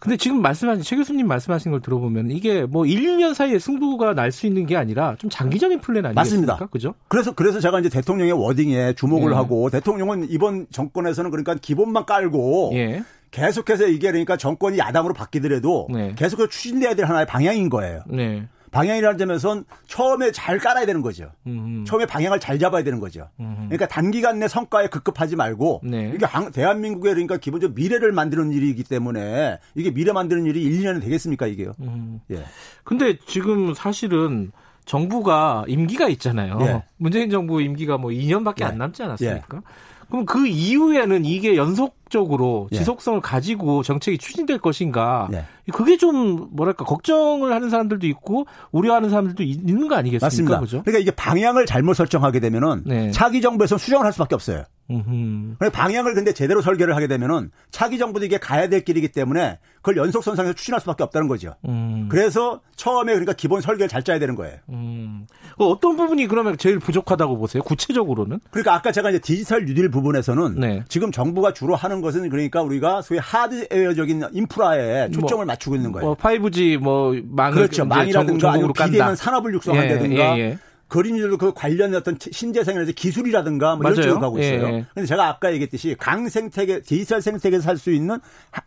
근데 0.00 0.16
지금 0.16 0.40
말씀하신 0.42 0.82
최 0.82 0.96
교수님 0.96 1.28
말씀하신 1.28 1.70
걸 1.70 1.80
들어보면 1.82 2.30
이게 2.30 2.64
뭐 2.64 2.86
1, 2.86 3.02
2년 3.02 3.34
사이에 3.34 3.58
승부가 3.58 4.14
날 4.14 4.30
수 4.32 4.46
있는 4.46 4.64
게 4.66 4.76
아니라 4.76 5.14
좀 5.18 5.28
장기적인 5.28 5.80
플랜 5.80 6.06
아니겠습니까? 6.06 6.52
맞습니다. 6.54 6.66
그죠? 6.72 6.94
그래서 7.08 7.32
그래서 7.32 7.60
제가 7.60 7.80
이제 7.80 7.88
대통령의 7.88 8.32
워딩에 8.32 8.94
주목을 8.94 9.32
예. 9.32 9.34
하고 9.36 9.68
대통령은 9.70 10.28
이번 10.30 10.66
정권에서는 10.70 11.30
그러니까 11.30 11.54
기본만 11.54 12.06
깔고 12.06 12.70
예. 12.74 13.02
계속해서 13.30 13.86
이게 13.88 14.08
그러니까 14.10 14.36
정권이 14.36 14.78
야당으로 14.78 15.14
바뀌더라도 15.14 15.88
네. 15.92 16.14
계속해서 16.16 16.48
추진돼야 16.48 16.94
될 16.94 17.06
하나의 17.06 17.26
방향인 17.26 17.68
거예요. 17.68 18.02
네. 18.08 18.48
방향이라는 18.70 19.18
점에선 19.18 19.64
처음에 19.86 20.32
잘 20.32 20.58
깔아야 20.58 20.86
되는 20.86 21.02
거죠. 21.02 21.32
음흠. 21.46 21.84
처음에 21.84 22.06
방향을 22.06 22.40
잘 22.40 22.58
잡아야 22.58 22.84
되는 22.84 23.00
거죠. 23.00 23.28
음흠. 23.40 23.54
그러니까 23.66 23.88
단기간 23.88 24.38
내 24.38 24.48
성과에 24.48 24.88
급급하지 24.88 25.36
말고 25.36 25.80
네. 25.84 26.12
이게 26.14 26.26
대한민국의 26.52 27.14
그러니까 27.14 27.36
기본적으로 27.36 27.74
미래를 27.74 28.12
만드는 28.12 28.52
일이기 28.52 28.84
때문에 28.84 29.58
이게 29.74 29.90
미래 29.90 30.12
만드는 30.12 30.46
일이 30.46 30.62
1, 30.62 30.82
2년이 30.82 31.02
되겠습니까 31.02 31.46
이게요. 31.46 31.74
음. 31.80 32.20
예. 32.30 32.44
근데 32.84 33.18
지금 33.26 33.74
사실은 33.74 34.52
정부가 34.84 35.64
임기가 35.68 36.08
있잖아요. 36.08 36.58
예. 36.62 36.82
문재인 36.96 37.30
정부 37.30 37.60
임기가 37.62 37.98
뭐 37.98 38.10
2년밖에 38.10 38.62
예. 38.62 38.64
안 38.64 38.78
남지 38.78 39.02
않았습니까? 39.02 39.56
예. 39.56 39.60
그럼 40.08 40.26
그 40.26 40.46
이후에는 40.46 41.24
이게 41.24 41.56
연속 41.56 41.99
적으로 42.10 42.68
예. 42.72 42.76
지속성을 42.76 43.20
가지고 43.20 43.82
정책이 43.82 44.18
추진될 44.18 44.58
것인가? 44.58 45.28
예. 45.32 45.44
그게 45.72 45.96
좀 45.96 46.48
뭐랄까 46.52 46.84
걱정을 46.84 47.52
하는 47.52 47.70
사람들도 47.70 48.06
있고 48.08 48.46
우려하는 48.72 49.08
사람들도 49.08 49.42
있는 49.42 49.88
거 49.88 49.94
아니겠습니까? 49.94 50.26
맞습니다. 50.26 50.60
그죠? 50.60 50.82
그러니까 50.82 50.98
이게 51.00 51.10
방향을 51.12 51.66
잘못 51.66 51.94
설정하게 51.94 52.40
되면은 52.40 52.82
네. 52.86 53.10
차기 53.12 53.40
정부에서 53.40 53.78
수정을 53.78 54.04
할 54.04 54.12
수밖에 54.12 54.34
없어요. 54.34 54.64
그러니까 54.88 55.70
방향을 55.70 56.14
근데 56.14 56.32
제대로 56.32 56.60
설계를 56.60 56.96
하게 56.96 57.06
되면은 57.06 57.52
차기 57.70 57.98
정부도 57.98 58.26
이게 58.26 58.38
가야 58.38 58.68
될 58.68 58.84
길이기 58.84 59.12
때문에 59.12 59.60
그걸 59.76 59.96
연속선상에서 59.98 60.54
추진할 60.54 60.80
수밖에 60.80 61.04
없다는 61.04 61.28
거죠. 61.28 61.54
음. 61.68 62.08
그래서 62.10 62.60
처음에 62.74 63.12
그러니까 63.12 63.32
기본 63.32 63.60
설계를 63.60 63.88
잘 63.88 64.02
짜야 64.02 64.18
되는 64.18 64.34
거예요. 64.34 64.56
음. 64.70 65.26
어떤 65.58 65.96
부분이 65.96 66.26
그러면 66.26 66.58
제일 66.58 66.80
부족하다고 66.80 67.38
보세요? 67.38 67.62
구체적으로는? 67.62 68.40
그러니까 68.50 68.74
아까 68.74 68.90
제가 68.90 69.10
이제 69.10 69.20
디지털 69.20 69.64
뉴딜 69.64 69.90
부분에서는 69.90 70.58
네. 70.58 70.82
지금 70.88 71.12
정부가 71.12 71.52
주로 71.52 71.76
하는 71.76 71.99
것은 72.00 72.28
그러니까 72.28 72.62
우리가 72.62 73.02
소위 73.02 73.18
하드웨어적인 73.18 74.24
인프라에 74.32 75.08
뭐 75.08 75.20
초점을 75.20 75.44
뭐, 75.44 75.52
맞추고 75.52 75.76
있는 75.76 75.92
거예요. 75.92 76.06
뭐 76.06 76.16
5G 76.16 76.78
뭐 76.78 77.14
망을 77.24 77.54
그렇죠. 77.54 77.84
망이라든가 77.84 78.52
아니면 78.52 78.72
비대면 78.72 79.16
산업을 79.16 79.54
육성한다든가 79.54 80.38
예, 80.38 80.40
예, 80.40 80.40
예. 80.40 80.58
그림들도 80.90 81.38
그 81.38 81.52
관련 81.54 81.94
어떤 81.94 82.18
신재생에너지 82.20 82.92
기술이라든가 82.92 83.76
뭐 83.76 83.90
이런 83.90 84.02
쪽으로 84.02 84.20
가고 84.20 84.38
있어요. 84.40 84.66
예. 84.66 84.86
근데 84.92 85.06
제가 85.06 85.28
아까 85.28 85.52
얘기했듯이 85.52 85.94
강 85.98 86.28
생태계, 86.28 86.82
디지털 86.82 87.22
생태계에서 87.22 87.62
살수 87.62 87.92
있는 87.92 88.18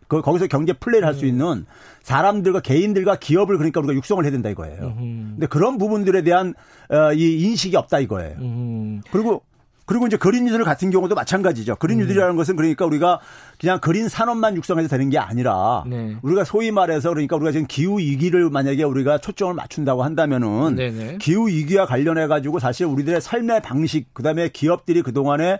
그 0.08 0.22
거기서 0.22 0.46
경제 0.46 0.72
플레이를 0.72 1.06
할 1.06 1.14
수 1.14 1.26
있는 1.26 1.64
사람들과 2.02 2.60
개인들과 2.60 3.16
기업을 3.16 3.56
그러니까 3.56 3.80
우리가 3.80 3.94
육성을 3.94 4.24
해야 4.24 4.32
된다 4.32 4.48
이거예요. 4.48 4.94
음. 4.98 5.32
근데 5.34 5.46
그런 5.46 5.78
부분들에 5.78 6.22
대한 6.22 6.54
어, 6.88 7.12
이 7.12 7.42
인식이 7.44 7.76
없다 7.76 8.00
이거예요. 8.00 8.36
음. 8.40 9.02
그리고 9.12 9.42
그리고 9.86 10.06
이제 10.06 10.16
그린 10.16 10.44
뉴딜 10.44 10.64
같은 10.64 10.90
경우도 10.90 11.14
마찬가지죠. 11.14 11.76
그린 11.76 11.98
뉴딜이라는 11.98 12.34
음. 12.34 12.36
것은 12.36 12.56
그러니까 12.56 12.86
우리가 12.86 13.20
그냥 13.60 13.80
그린 13.80 14.08
산업만 14.08 14.56
육성해서 14.56 14.88
되는 14.88 15.10
게 15.10 15.18
아니라 15.18 15.84
네. 15.86 16.16
우리가 16.22 16.44
소위 16.44 16.70
말해서 16.70 17.10
그러니까 17.10 17.36
우리가 17.36 17.52
지금 17.52 17.66
기후 17.66 17.98
위기를 17.98 18.48
만약에 18.50 18.82
우리가 18.82 19.18
초점을 19.18 19.52
맞춘다고 19.54 20.02
한다면은 20.02 20.76
네네. 20.76 21.18
기후 21.20 21.48
위기와 21.48 21.86
관련해 21.86 22.26
가지고 22.26 22.58
사실 22.58 22.86
우리들의 22.86 23.20
삶의 23.20 23.62
방식 23.62 24.12
그다음에 24.14 24.48
기업들이 24.48 25.02
그동안에 25.02 25.58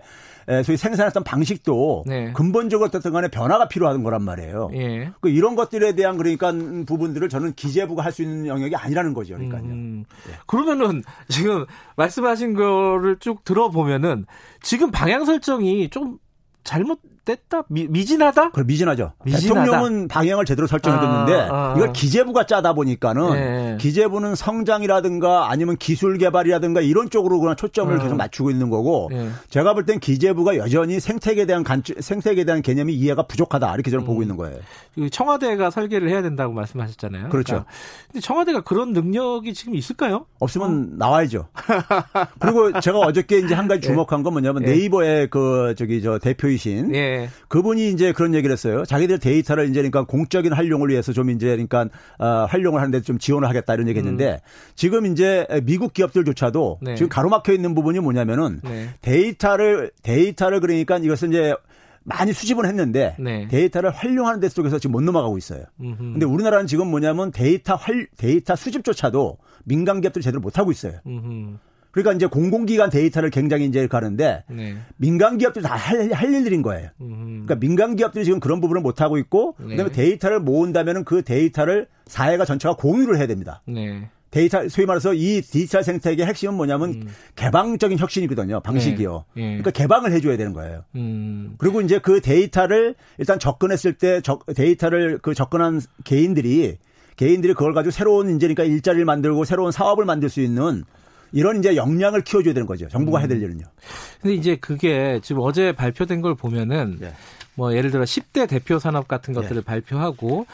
소위 0.63 0.77
생산했던 0.77 1.23
방식도 1.23 2.03
네. 2.05 2.31
근본적으로 2.33 2.89
어떤 2.93 3.11
간에 3.11 3.27
변화가 3.29 3.67
필요한 3.67 4.03
거란 4.03 4.23
말이에요. 4.23 4.69
예. 4.73 5.11
그 5.21 5.29
이런 5.29 5.55
것들에 5.55 5.95
대한 5.95 6.17
그러니까 6.17 6.51
부분들을 6.85 7.29
저는 7.29 7.53
기재부가 7.53 8.03
할 8.03 8.11
수 8.11 8.21
있는 8.21 8.47
영역이 8.47 8.75
아니라는 8.75 9.13
거죠. 9.13 9.35
그러니까요. 9.35 9.63
음. 9.63 10.05
예. 10.29 10.33
그러면은 10.47 11.03
지금 11.29 11.65
말씀하신 11.97 12.53
거를 12.53 13.17
쭉 13.19 13.43
들어보면은 13.43 14.25
지금 14.61 14.91
방향 14.91 15.25
설정이 15.25 15.89
좀 15.89 16.19
잘못 16.63 16.99
됐다? 17.25 17.63
미, 17.69 18.05
진하다 18.05 18.51
그래, 18.51 18.63
미진하죠. 18.67 19.13
미진하다. 19.25 19.63
대통령은 19.65 20.07
방향을 20.07 20.45
제대로 20.45 20.67
설정해줬는데 20.67 21.33
아, 21.33 21.53
아, 21.53 21.71
아. 21.71 21.73
이걸 21.75 21.91
기재부가 21.91 22.45
짜다 22.45 22.73
보니까는 22.73 23.33
네. 23.33 23.77
기재부는 23.79 24.35
성장이라든가 24.35 25.49
아니면 25.49 25.75
기술 25.77 26.17
개발이라든가 26.19 26.81
이런 26.81 27.09
쪽으로 27.09 27.39
그냥 27.39 27.55
초점을 27.55 27.91
음. 27.93 27.99
계속 28.01 28.15
맞추고 28.15 28.51
있는 28.51 28.69
거고 28.69 29.09
네. 29.11 29.29
제가 29.49 29.73
볼 29.73 29.85
땐 29.85 29.99
기재부가 29.99 30.57
여전히 30.57 30.99
생태계에 30.99 31.45
대한 31.45 31.63
간, 31.63 31.81
생태계에 31.99 32.43
대한 32.43 32.61
개념이 32.61 32.93
이해가 32.93 33.23
부족하다 33.23 33.73
이렇게 33.73 33.89
저는 33.91 34.03
음. 34.03 34.07
보고 34.07 34.21
있는 34.21 34.37
거예요. 34.37 34.57
청와대가 35.11 35.69
설계를 35.71 36.09
해야 36.09 36.21
된다고 36.21 36.53
말씀하셨잖아요. 36.53 37.29
그렇죠. 37.29 37.53
그러니까. 37.53 37.71
근데 38.11 38.19
청와대가 38.21 38.61
그런 38.61 38.93
능력이 38.93 39.53
지금 39.53 39.75
있을까요? 39.75 40.25
없으면 40.39 40.91
어. 40.93 40.95
나와야죠. 40.97 41.47
그리고 42.39 42.79
제가 42.79 42.99
어저께 42.99 43.39
이제 43.39 43.53
한 43.55 43.67
가지 43.67 43.81
네. 43.81 43.87
주목한 43.87 44.23
건 44.23 44.33
뭐냐면 44.33 44.63
네. 44.63 44.71
네이버의 44.75 45.29
그 45.29 45.73
저기 45.77 46.01
저 46.01 46.19
대표이신 46.19 46.91
네. 46.91 47.14
그분이 47.47 47.89
이제 47.89 48.11
그런 48.11 48.33
얘기를 48.33 48.51
했어요. 48.51 48.85
자기들 48.85 49.19
데이터를 49.19 49.65
이제 49.65 49.81
그러니까 49.81 50.03
공적인 50.03 50.53
활용을 50.53 50.89
위해서 50.89 51.13
좀 51.13 51.29
이제 51.29 51.47
그러니까 51.47 51.87
어, 52.17 52.45
활용을 52.49 52.81
하는데 52.81 53.01
좀 53.01 53.17
지원을 53.17 53.47
하겠다 53.49 53.73
이런 53.73 53.87
얘기 53.87 53.99
했는데 53.99 54.33
음. 54.33 54.73
지금 54.75 55.05
이제 55.05 55.47
미국 55.63 55.93
기업들조차도 55.93 56.79
네. 56.81 56.95
지금 56.95 57.09
가로막혀 57.09 57.53
있는 57.53 57.75
부분이 57.75 57.99
뭐냐면은 57.99 58.59
네. 58.63 58.89
데이터를 59.01 59.91
데이터를 60.03 60.59
그러니까 60.59 60.97
이것은 60.97 61.29
이제 61.29 61.53
많이 62.05 62.33
수집은 62.33 62.65
했는데 62.65 63.15
네. 63.19 63.47
데이터를 63.47 63.89
활용하는 63.89 64.39
데 64.39 64.47
속에서 64.47 64.77
지금 64.77 64.93
못 64.93 65.01
넘어가고 65.01 65.37
있어요. 65.37 65.65
음흠. 65.81 65.97
근데 65.97 66.25
우리나라는 66.25 66.67
지금 66.67 66.87
뭐냐면 66.87 67.31
데이터 67.31 67.75
활 67.75 68.07
데이터 68.17 68.55
수집조차도 68.55 69.37
민간 69.65 70.01
기업들이 70.01 70.23
제대로 70.23 70.39
못 70.39 70.59
하고 70.59 70.71
있어요. 70.71 70.99
음흠. 71.05 71.57
그러니까 71.95 72.11
이제 72.11 72.25
공공기관 72.25 72.89
데이터를 72.89 73.29
굉장히 73.29 73.65
이제 73.67 73.87
가는데 73.87 74.43
네. 74.49 74.75
민간 74.97 75.37
기업들이 75.37 75.63
다할 75.63 76.11
할 76.11 76.33
일들인 76.33 76.61
거예요. 76.61 76.89
음. 76.99 77.45
그러니까 77.45 77.55
민간 77.55 77.95
기업들이 77.95 78.25
지금 78.25 78.41
그런 78.41 78.59
부분을 78.59 78.81
못 78.81 78.99
하고 78.99 79.17
있고 79.17 79.55
네. 79.61 79.77
그다음에 79.77 79.91
데이터를 79.93 80.41
모은다면은 80.41 81.05
그 81.05 81.23
데이터를 81.23 81.87
사회가 82.07 82.43
전체가 82.43 82.75
공유를 82.75 83.17
해야 83.17 83.27
됩니다. 83.27 83.61
네. 83.65 84.09
데이터 84.29 84.67
소위 84.67 84.85
말해서 84.85 85.13
이 85.13 85.41
디지털 85.41 85.85
생태계의 85.85 86.27
핵심은 86.27 86.55
뭐냐면 86.55 86.89
음. 86.89 87.07
개방적인 87.37 87.97
혁신이거든요. 87.97 88.59
방식이요. 88.59 89.25
네. 89.33 89.41
네. 89.41 89.47
그러니까 89.51 89.71
개방을 89.71 90.11
해줘야 90.11 90.35
되는 90.35 90.51
거예요. 90.51 90.83
음. 90.95 91.55
그리고 91.57 91.79
이제 91.79 91.99
그 91.99 92.19
데이터를 92.19 92.95
일단 93.19 93.39
접근했을 93.39 93.93
때 93.93 94.21
데이터를 94.53 95.19
그 95.19 95.33
접근한 95.33 95.79
개인들이 96.03 96.77
개인들이 97.15 97.53
그걸 97.53 97.73
가지고 97.73 97.91
새로운 97.91 98.35
이제 98.35 98.53
그러니까 98.53 98.65
일자리를 98.65 99.05
만들고 99.05 99.45
새로운 99.45 99.71
사업을 99.71 100.03
만들 100.03 100.27
수 100.27 100.41
있는 100.41 100.83
이런 101.31 101.59
이제 101.59 101.75
역량을 101.75 102.21
키워줘야 102.23 102.53
되는 102.53 102.67
거죠. 102.67 102.87
정부가 102.87 103.17
음. 103.17 103.21
해야 103.21 103.27
될 103.27 103.41
일은요. 103.41 103.65
근데 104.21 104.35
이제 104.35 104.55
그게 104.55 105.19
지금 105.23 105.41
어제 105.41 105.71
발표된 105.71 106.21
걸 106.21 106.35
보면은 106.35 106.97
예. 107.01 107.13
뭐 107.55 107.75
예를 107.75 107.91
들어 107.91 108.03
10대 108.03 108.47
대표 108.47 108.79
산업 108.79 109.07
같은 109.07 109.33
것들을 109.33 109.57
예. 109.57 109.61
발표하고 109.61 110.45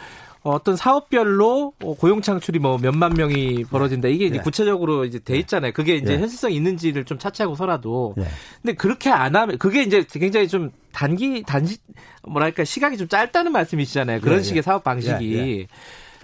어떤 0.44 0.76
사업별로 0.76 1.74
고용 2.00 2.22
창출이 2.22 2.58
뭐 2.58 2.80
몇만 2.80 3.14
명이 3.14 3.66
벌어진다. 3.66 4.08
이게 4.08 4.26
이제 4.26 4.38
예. 4.38 4.42
구체적으로 4.42 5.06
이제 5.06 5.20
돼 5.20 5.38
있잖아요. 5.38 5.72
그게 5.72 5.96
이제 5.96 6.14
예. 6.14 6.18
현실성 6.18 6.52
있는지를 6.52 7.06
좀 7.06 7.20
차치하고서라도. 7.20 8.16
예. 8.18 8.26
근데 8.62 8.74
그렇게 8.74 9.12
안 9.12 9.36
하면 9.36 9.60
그게 9.60 9.84
이제 9.84 10.04
굉장히 10.12 10.48
좀 10.48 10.72
단기 10.92 11.44
단지 11.44 11.78
뭐랄까 12.24 12.64
시각이 12.64 12.98
좀 12.98 13.08
짧다는 13.08 13.52
말씀이시잖아요. 13.52 14.22
그런 14.22 14.42
식의 14.42 14.64
사업 14.64 14.84
방식이. 14.84 15.68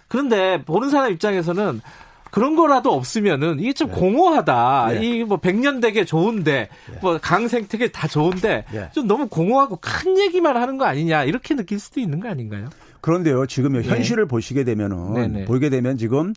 그런데 0.07 0.63
보는 0.63 0.89
사람 0.89 1.11
입장에서는 1.11 1.81
그런 2.31 2.55
거라도 2.55 2.93
없으면은 2.93 3.59
이게 3.59 3.73
좀 3.73 3.89
네. 3.89 3.95
공허하다. 3.95 4.89
네. 4.93 5.05
이뭐 5.05 5.37
백년 5.37 5.79
되게 5.79 6.05
좋은데 6.05 6.69
네. 6.91 6.99
뭐 7.01 7.17
강생태계 7.17 7.91
다 7.91 8.07
좋은데 8.07 8.65
네. 8.71 8.89
좀 8.93 9.07
너무 9.07 9.27
공허하고 9.27 9.79
큰 9.81 10.17
얘기만 10.17 10.57
하는 10.57 10.77
거 10.77 10.85
아니냐 10.85 11.23
이렇게 11.23 11.55
느낄 11.55 11.79
수도 11.79 11.99
있는 11.99 12.19
거 12.19 12.29
아닌가요? 12.29 12.69
그런데요, 13.01 13.45
지금 13.45 13.73
네. 13.73 13.83
현실을 13.83 14.25
보시게 14.25 14.63
되면은 14.63 15.13
네네. 15.13 15.45
보게 15.45 15.69
되면 15.69 15.97
지금 15.97 16.33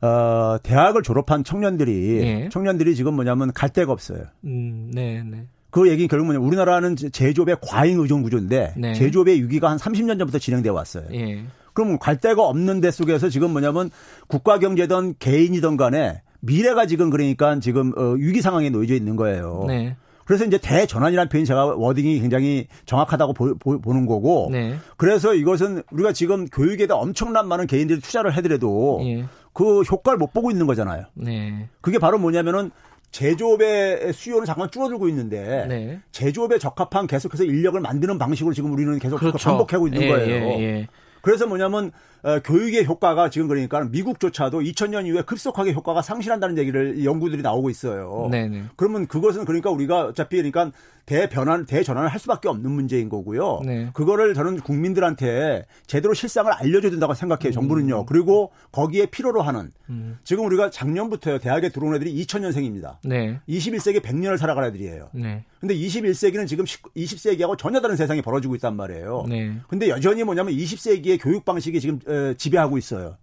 어, 0.00 0.58
대학을 0.62 1.02
졸업한 1.02 1.44
청년들이 1.44 1.92
네. 2.20 2.48
청년들이 2.50 2.94
지금 2.94 3.14
뭐냐면 3.14 3.52
갈 3.52 3.70
데가 3.70 3.92
없어요. 3.92 4.24
음, 4.44 4.90
네, 4.92 5.22
네. 5.24 5.46
그 5.70 5.88
얘기 5.88 6.06
결국 6.06 6.26
뭐냐면 6.26 6.46
우리나라는 6.46 6.96
제조업의 6.96 7.56
과잉 7.62 7.98
의존 8.00 8.22
구조인데 8.22 8.74
네. 8.76 8.94
제조업의 8.94 9.42
위기가 9.42 9.70
한 9.70 9.78
30년 9.78 10.18
전부터 10.18 10.38
진행돼 10.38 10.68
왔어요. 10.68 11.06
예. 11.74 11.84
그럼 11.84 11.98
갈 11.98 12.18
데가 12.18 12.42
없는 12.42 12.80
데 12.80 12.90
속에서 12.90 13.28
지금 13.28 13.50
뭐냐면 13.50 13.90
국가 14.28 14.58
경제든 14.58 15.16
개인이든 15.18 15.76
간에 15.76 16.22
미래가 16.40 16.86
지금 16.86 17.10
그러니까 17.10 17.58
지금 17.60 17.92
어, 17.96 18.12
위기 18.12 18.40
상황에 18.40 18.70
놓여져 18.70 18.94
있는 18.94 19.16
거예요. 19.16 19.64
네. 19.66 19.96
그래서 20.24 20.44
이제 20.44 20.58
대전환이라는 20.58 21.28
표현이 21.28 21.46
제가 21.46 21.74
워딩이 21.76 22.20
굉장히 22.20 22.66
정확하다고 22.86 23.34
보, 23.34 23.54
보는 23.58 24.06
거고. 24.06 24.48
네. 24.50 24.76
그래서 24.96 25.34
이것은 25.34 25.82
우리가 25.90 26.12
지금 26.12 26.46
교육에다 26.46 26.96
엄청난 26.96 27.46
많은 27.46 27.66
개인들이 27.66 28.00
투자를 28.00 28.34
해더라도 28.34 29.00
예. 29.02 29.24
그 29.52 29.82
효과를 29.82 30.18
못 30.18 30.32
보고 30.32 30.50
있는 30.50 30.66
거잖아요. 30.66 31.04
네. 31.14 31.68
그게 31.80 31.98
바로 31.98 32.18
뭐냐면은 32.18 32.70
제조업의 33.10 34.12
수요는 34.12 34.44
잠깐 34.44 34.70
줄어들고 34.70 35.08
있는데 35.10 35.66
네. 35.68 36.00
제조업에 36.10 36.58
적합한 36.58 37.06
계속해서 37.06 37.44
인력을 37.44 37.78
만드는 37.80 38.18
방식으로 38.18 38.52
지금 38.54 38.72
우리는 38.72 38.98
계속 38.98 39.20
그렇죠. 39.20 39.38
반복하고 39.38 39.86
있는 39.86 40.02
예, 40.02 40.08
거예요. 40.08 40.34
예, 40.34 40.60
예. 40.60 40.88
그래서 41.24 41.46
뭐냐면 41.46 41.86
어, 41.86 41.90
교육의 42.44 42.86
효과가 42.86 43.30
지금 43.30 43.48
그러니까 43.48 43.84
미국조차도 43.84 44.60
2000년 44.60 45.06
이후에 45.06 45.22
급속하게 45.22 45.72
효과가 45.72 46.02
상실한다는 46.02 46.56
얘기를 46.58 47.04
연구들이 47.04 47.42
나오고 47.42 47.70
있어요. 47.70 48.28
네네. 48.30 48.64
그러면 48.76 49.06
그것은 49.06 49.44
그러니까 49.44 49.70
우리가 49.70 50.06
어차피 50.06 50.36
그러니까 50.36 50.70
대변환, 51.06 51.66
대전환을 51.66 52.08
할 52.08 52.18
수밖에 52.18 52.48
없는 52.48 52.70
문제인 52.70 53.08
거고요. 53.08 53.60
네. 53.64 53.90
그거를 53.92 54.32
저는 54.34 54.60
국민들한테 54.60 55.66
제대로 55.86 56.14
실상을 56.14 56.50
알려줘야 56.50 56.90
된다고 56.90 57.12
생각해요. 57.14 57.50
음. 57.50 57.52
정부는요. 57.52 58.06
그리고 58.06 58.52
거기에 58.72 59.06
필요로 59.06 59.42
하는 59.42 59.70
음. 59.90 60.18
지금 60.24 60.46
우리가 60.46 60.70
작년부터요. 60.70 61.38
대학에 61.40 61.68
들어온 61.68 61.94
애들이 61.94 62.14
2000년생입니다. 62.24 62.96
네. 63.04 63.38
21세기 63.48 64.00
100년을 64.00 64.38
살아갈 64.38 64.64
애들이에요. 64.64 65.10
네. 65.12 65.44
근데 65.60 65.74
21세기는 65.76 66.46
지금 66.46 66.64
20세기하고 66.64 67.58
전혀 67.58 67.80
다른 67.80 67.96
세상이 67.96 68.22
벌어지고 68.22 68.54
있단 68.54 68.74
말이에요. 68.76 69.26
네. 69.28 69.56
근데 69.68 69.88
여전히 69.88 70.24
뭐냐면 70.24 70.54
20세기의 70.54 71.18
교육 71.22 71.44
방식이 71.44 71.80
지금 71.80 72.00
지배하고 72.36 72.78
있어요. 72.78 73.16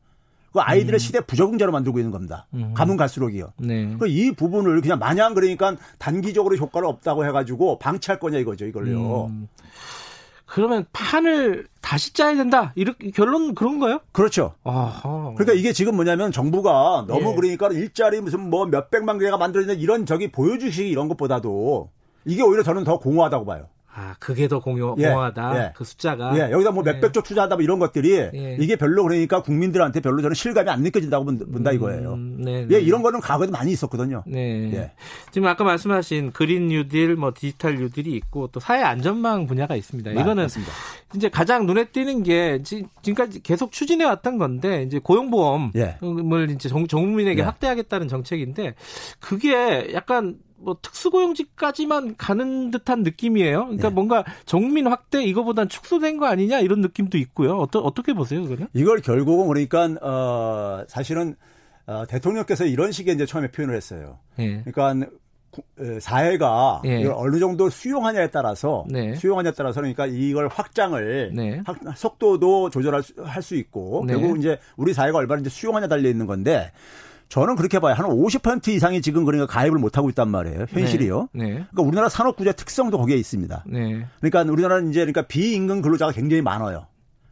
그 0.51 0.59
아이들의 0.59 0.97
음. 0.97 0.99
시대 0.99 1.21
부적응자로 1.21 1.71
만들고 1.71 1.99
있는 1.99 2.11
겁니다. 2.11 2.47
음. 2.53 2.73
가면 2.73 2.97
갈수록이요. 2.97 3.53
네. 3.57 3.95
이 4.07 4.31
부분을 4.31 4.81
그냥 4.81 4.99
마냥 4.99 5.33
그러니까 5.33 5.77
단기적으로 5.97 6.57
효과를 6.57 6.87
없다고 6.87 7.25
해가지고 7.25 7.79
방치할 7.79 8.19
거냐 8.19 8.37
이거죠, 8.39 8.65
이걸요. 8.65 9.27
음. 9.27 9.47
그러면 10.45 10.85
판을 10.91 11.67
다시 11.79 12.13
짜야 12.13 12.35
된다. 12.35 12.73
이렇게 12.75 13.09
결론 13.11 13.55
그런가요? 13.55 14.01
그렇죠. 14.11 14.53
아하. 14.65 15.33
그러니까 15.37 15.53
이게 15.53 15.71
지금 15.71 15.95
뭐냐면 15.95 16.33
정부가 16.33 17.05
너무 17.07 17.31
예. 17.31 17.35
그러니까 17.35 17.69
일자리 17.69 18.19
무슨 18.19 18.49
뭐 18.49 18.65
몇백만 18.65 19.17
개가 19.17 19.37
만들어지는 19.37 19.79
이런 19.79 20.05
저기 20.05 20.29
보여주시기 20.29 20.89
이런 20.89 21.07
것보다도 21.07 21.89
이게 22.25 22.43
오히려 22.43 22.63
저는 22.63 22.83
더 22.83 22.99
공허하다고 22.99 23.45
봐요. 23.45 23.67
아, 23.93 24.15
그게 24.19 24.47
더 24.47 24.59
공유, 24.59 24.95
예, 24.99 25.09
공하다. 25.09 25.57
예. 25.57 25.73
그 25.75 25.83
숫자가. 25.83 26.37
예, 26.37 26.51
여기다 26.51 26.71
뭐 26.71 26.81
몇백 26.83 27.11
조 27.11 27.19
예. 27.19 27.23
투자하다 27.23 27.55
뭐 27.55 27.63
이런 27.63 27.77
것들이 27.77 28.13
예. 28.33 28.57
이게 28.59 28.77
별로 28.77 29.03
그러니까 29.03 29.41
국민들한테 29.41 29.99
별로 29.99 30.21
저는 30.21 30.33
실감이 30.33 30.69
안 30.69 30.81
느껴진다고 30.81 31.25
본다 31.25 31.71
이거예요. 31.71 32.13
음, 32.13 32.37
네, 32.39 32.65
네. 32.65 32.75
예, 32.75 32.79
이런 32.79 33.01
거는 33.01 33.19
과거에도 33.19 33.51
많이 33.51 33.71
있었거든요. 33.71 34.23
네. 34.25 34.71
예. 34.73 34.91
지금 35.31 35.47
아까 35.47 35.65
말씀하신 35.65 36.31
그린 36.31 36.67
뉴딜, 36.67 37.15
뭐 37.15 37.33
디지털 37.35 37.75
뉴딜이 37.75 38.15
있고 38.15 38.47
또 38.47 38.61
사회 38.61 38.81
안전망 38.81 39.45
분야가 39.45 39.75
있습니다. 39.75 40.11
네, 40.11 40.21
이거는 40.21 40.43
맞습니다. 40.43 40.71
이제 41.15 41.29
가장 41.29 41.65
눈에 41.65 41.85
띄는 41.85 42.23
게 42.23 42.63
지금까지 42.63 43.43
계속 43.43 43.73
추진해 43.73 44.05
왔던 44.05 44.37
건데 44.37 44.83
이제 44.83 44.99
고용보험을 44.99 45.71
예. 45.75 45.97
이제 46.53 46.69
정, 46.69 46.87
국민에게 46.87 47.41
예. 47.41 47.45
확대하겠다는 47.45 48.07
정책인데 48.07 48.75
그게 49.19 49.93
약간 49.93 50.37
뭐 50.61 50.77
특수고용직까지만 50.81 52.15
가는 52.17 52.71
듯한 52.71 53.03
느낌이에요. 53.03 53.65
그러니까 53.65 53.89
네. 53.89 53.95
뭔가 53.95 54.23
정민 54.45 54.87
확대 54.87 55.23
이거보단 55.23 55.69
축소된 55.69 56.17
거 56.17 56.27
아니냐 56.27 56.59
이런 56.59 56.81
느낌도 56.81 57.17
있고요. 57.17 57.57
어떠, 57.57 57.79
어떻게 57.79 58.13
보세요, 58.13 58.43
그거는? 58.43 58.67
이걸 58.73 59.01
결국은 59.01 59.47
그러니까 59.47 59.85
어 60.05 60.83
사실은 60.87 61.35
어, 61.87 62.05
대통령께서 62.07 62.65
이런 62.65 62.91
식의 62.91 63.15
이제 63.15 63.25
처음에 63.25 63.49
표현을 63.51 63.75
했어요. 63.75 64.19
네. 64.37 64.63
그러니까 64.63 65.09
사회가 65.99 66.81
네. 66.85 67.01
이걸 67.01 67.13
어느 67.17 67.37
정도 67.39 67.69
수용하냐에 67.69 68.29
따라서 68.29 68.85
네. 68.89 69.15
수용하냐에 69.15 69.51
따라서 69.51 69.81
그러니까 69.81 70.05
이걸 70.05 70.47
확장을 70.47 71.31
네. 71.35 71.61
확, 71.65 71.77
속도도 71.95 72.69
조절할 72.69 73.03
수, 73.03 73.13
할 73.21 73.41
수 73.41 73.55
있고 73.55 74.05
네. 74.07 74.13
결국 74.13 74.37
이제 74.37 74.59
우리 74.77 74.93
사회가 74.93 75.17
얼마나 75.17 75.41
이제 75.41 75.49
수용하냐 75.49 75.87
달려 75.87 76.09
있는 76.09 76.25
건데 76.25 76.71
저는 77.31 77.55
그렇게 77.55 77.79
봐요. 77.79 77.95
한 77.95 78.05
50% 78.05 78.67
이상이 78.67 79.01
지금 79.01 79.23
그러니까 79.23 79.47
가입을 79.47 79.79
못 79.79 79.97
하고 79.97 80.09
있단 80.09 80.29
말이에요. 80.29 80.65
현실이요. 80.67 81.29
네. 81.31 81.43
네. 81.43 81.49
그러니까 81.53 81.81
우리나라 81.81 82.09
산업 82.09 82.35
구조 82.35 82.51
특성도 82.51 82.97
거기에 82.97 83.15
있습니다. 83.15 83.63
네. 83.67 84.05
그러니까 84.19 84.51
우리나라는 84.51 84.89
이제 84.89 84.99
그러니까 84.99 85.21
비임금 85.21 85.81
근로자가 85.81 86.11
굉장히 86.11 86.41
많아요. 86.41 86.87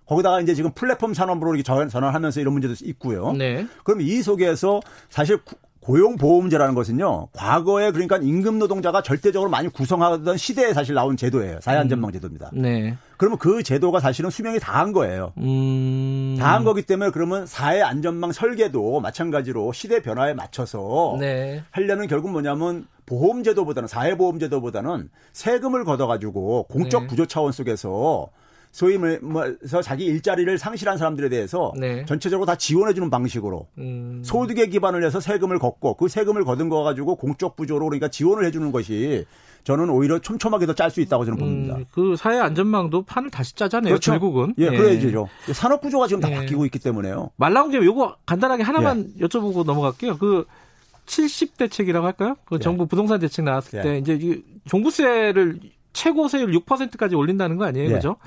거기다가 0.06 0.40
이제 0.40 0.56
지금 0.56 0.72
플랫폼 0.72 1.14
산업으로 1.14 1.54
이렇게 1.54 1.64
전환하면서 1.64 2.40
이런 2.40 2.54
문제도 2.54 2.74
있고요. 2.82 3.34
네. 3.34 3.68
그럼 3.84 4.00
이 4.00 4.22
속에서 4.22 4.80
사실 5.10 5.38
고용보험제라는 5.82 6.76
것은요, 6.76 7.30
과거에 7.34 7.92
그러니까 7.92 8.18
임금 8.18 8.60
노동자가 8.60 9.02
절대적으로 9.02 9.50
많이 9.50 9.70
구성하던 9.70 10.38
시대에 10.38 10.74
사실 10.74 10.94
나온 10.94 11.18
제도예요. 11.18 11.60
사회안전망 11.62 12.12
제도입니다. 12.12 12.52
음. 12.54 12.62
네. 12.62 12.98
그러면 13.18 13.38
그 13.38 13.64
제도가 13.64 14.00
사실은 14.00 14.30
수명이 14.30 14.60
다한 14.60 14.94
거예요. 14.94 15.34
음. 15.38 16.36
다한 16.40 16.64
거기 16.64 16.82
때문에 16.82 17.12
그러면 17.12 17.46
사회안전망 17.46 18.32
설계도 18.32 19.00
마찬가지로 19.00 19.72
시대 19.74 20.02
변화에 20.02 20.34
맞춰서 20.34 21.18
네. 21.20 21.64
하려는 21.72 22.08
결국 22.08 22.32
뭐냐면 22.32 22.88
보험제도보다는 23.06 23.88
사회보험제도보다는 23.88 25.10
세금을 25.34 25.84
걷어가지고 25.84 26.68
공적 26.70 27.04
네. 27.04 27.08
구조 27.08 27.26
차원 27.26 27.52
속에서 27.52 28.30
소위 28.72 28.98
뭐서 28.98 29.82
자기 29.82 30.06
일자리를 30.06 30.58
상실한 30.58 30.98
사람들에 30.98 31.30
대해서 31.30 31.74
네. 31.76 32.06
전체적으로 32.06 32.46
다 32.46 32.56
지원해주는 32.56 33.10
방식으로 33.10 33.68
음. 33.80 34.22
소득에 34.24 34.68
기반을 34.68 35.04
해서 35.04 35.20
세금을 35.20 35.58
걷고 35.60 35.96
그 35.96 36.08
세금을 36.08 36.44
거둔 36.46 36.70
거 36.70 36.84
가지고 36.84 37.16
공적 37.16 37.56
부조로 37.56 37.86
그러니까 37.86 38.08
지원을 38.10 38.46
해주는 38.46 38.72
것이 38.72 39.26
저는 39.64 39.90
오히려 39.90 40.20
촘촘하게 40.20 40.66
더 40.68 40.74
짤 40.74 40.90
수 40.92 41.02
있다고 41.02 41.26
저는 41.26 41.38
봅니다. 41.38 41.76
음, 41.76 41.86
그 41.92 42.16
사회 42.16 42.40
안전망도 42.40 43.02
판을 43.04 43.30
다시 43.30 43.56
짜잖아요. 43.56 43.92
그렇죠. 43.92 44.12
결국은. 44.12 44.54
예, 44.60 44.66
예. 44.72 44.78
그래야죠. 44.78 45.28
산업 45.54 45.82
구조가 45.82 46.08
지금 46.08 46.22
다 46.22 46.32
예. 46.32 46.36
바뀌고 46.36 46.64
있기 46.66 46.80
때문에요. 46.80 47.32
말 47.36 47.52
나온 47.54 47.70
김에 47.72 47.86
요거 47.86 48.18
간단하게 48.26 48.64
하나만 48.64 49.14
예. 49.20 49.26
여쭤보고 49.26 49.66
넘어갈게요. 49.66 50.18
그 50.18 50.46
70 51.08 51.58
대책이라고 51.58 52.06
할까요? 52.06 52.36
그 52.46 52.56
예. 52.56 52.60
정부 52.60 52.86
부동산 52.86 53.20
대책 53.20 53.44
나왔을 53.46 53.80
예. 53.80 53.84
때 53.84 53.98
이제 53.98 54.42
종부세를 54.66 55.60
최고 55.94 56.28
세율 56.28 56.52
6%까지 56.52 57.16
올린다는 57.16 57.58
거 57.58 57.66
아니에요, 57.66 57.90
예. 57.90 57.94
그죠? 57.94 58.18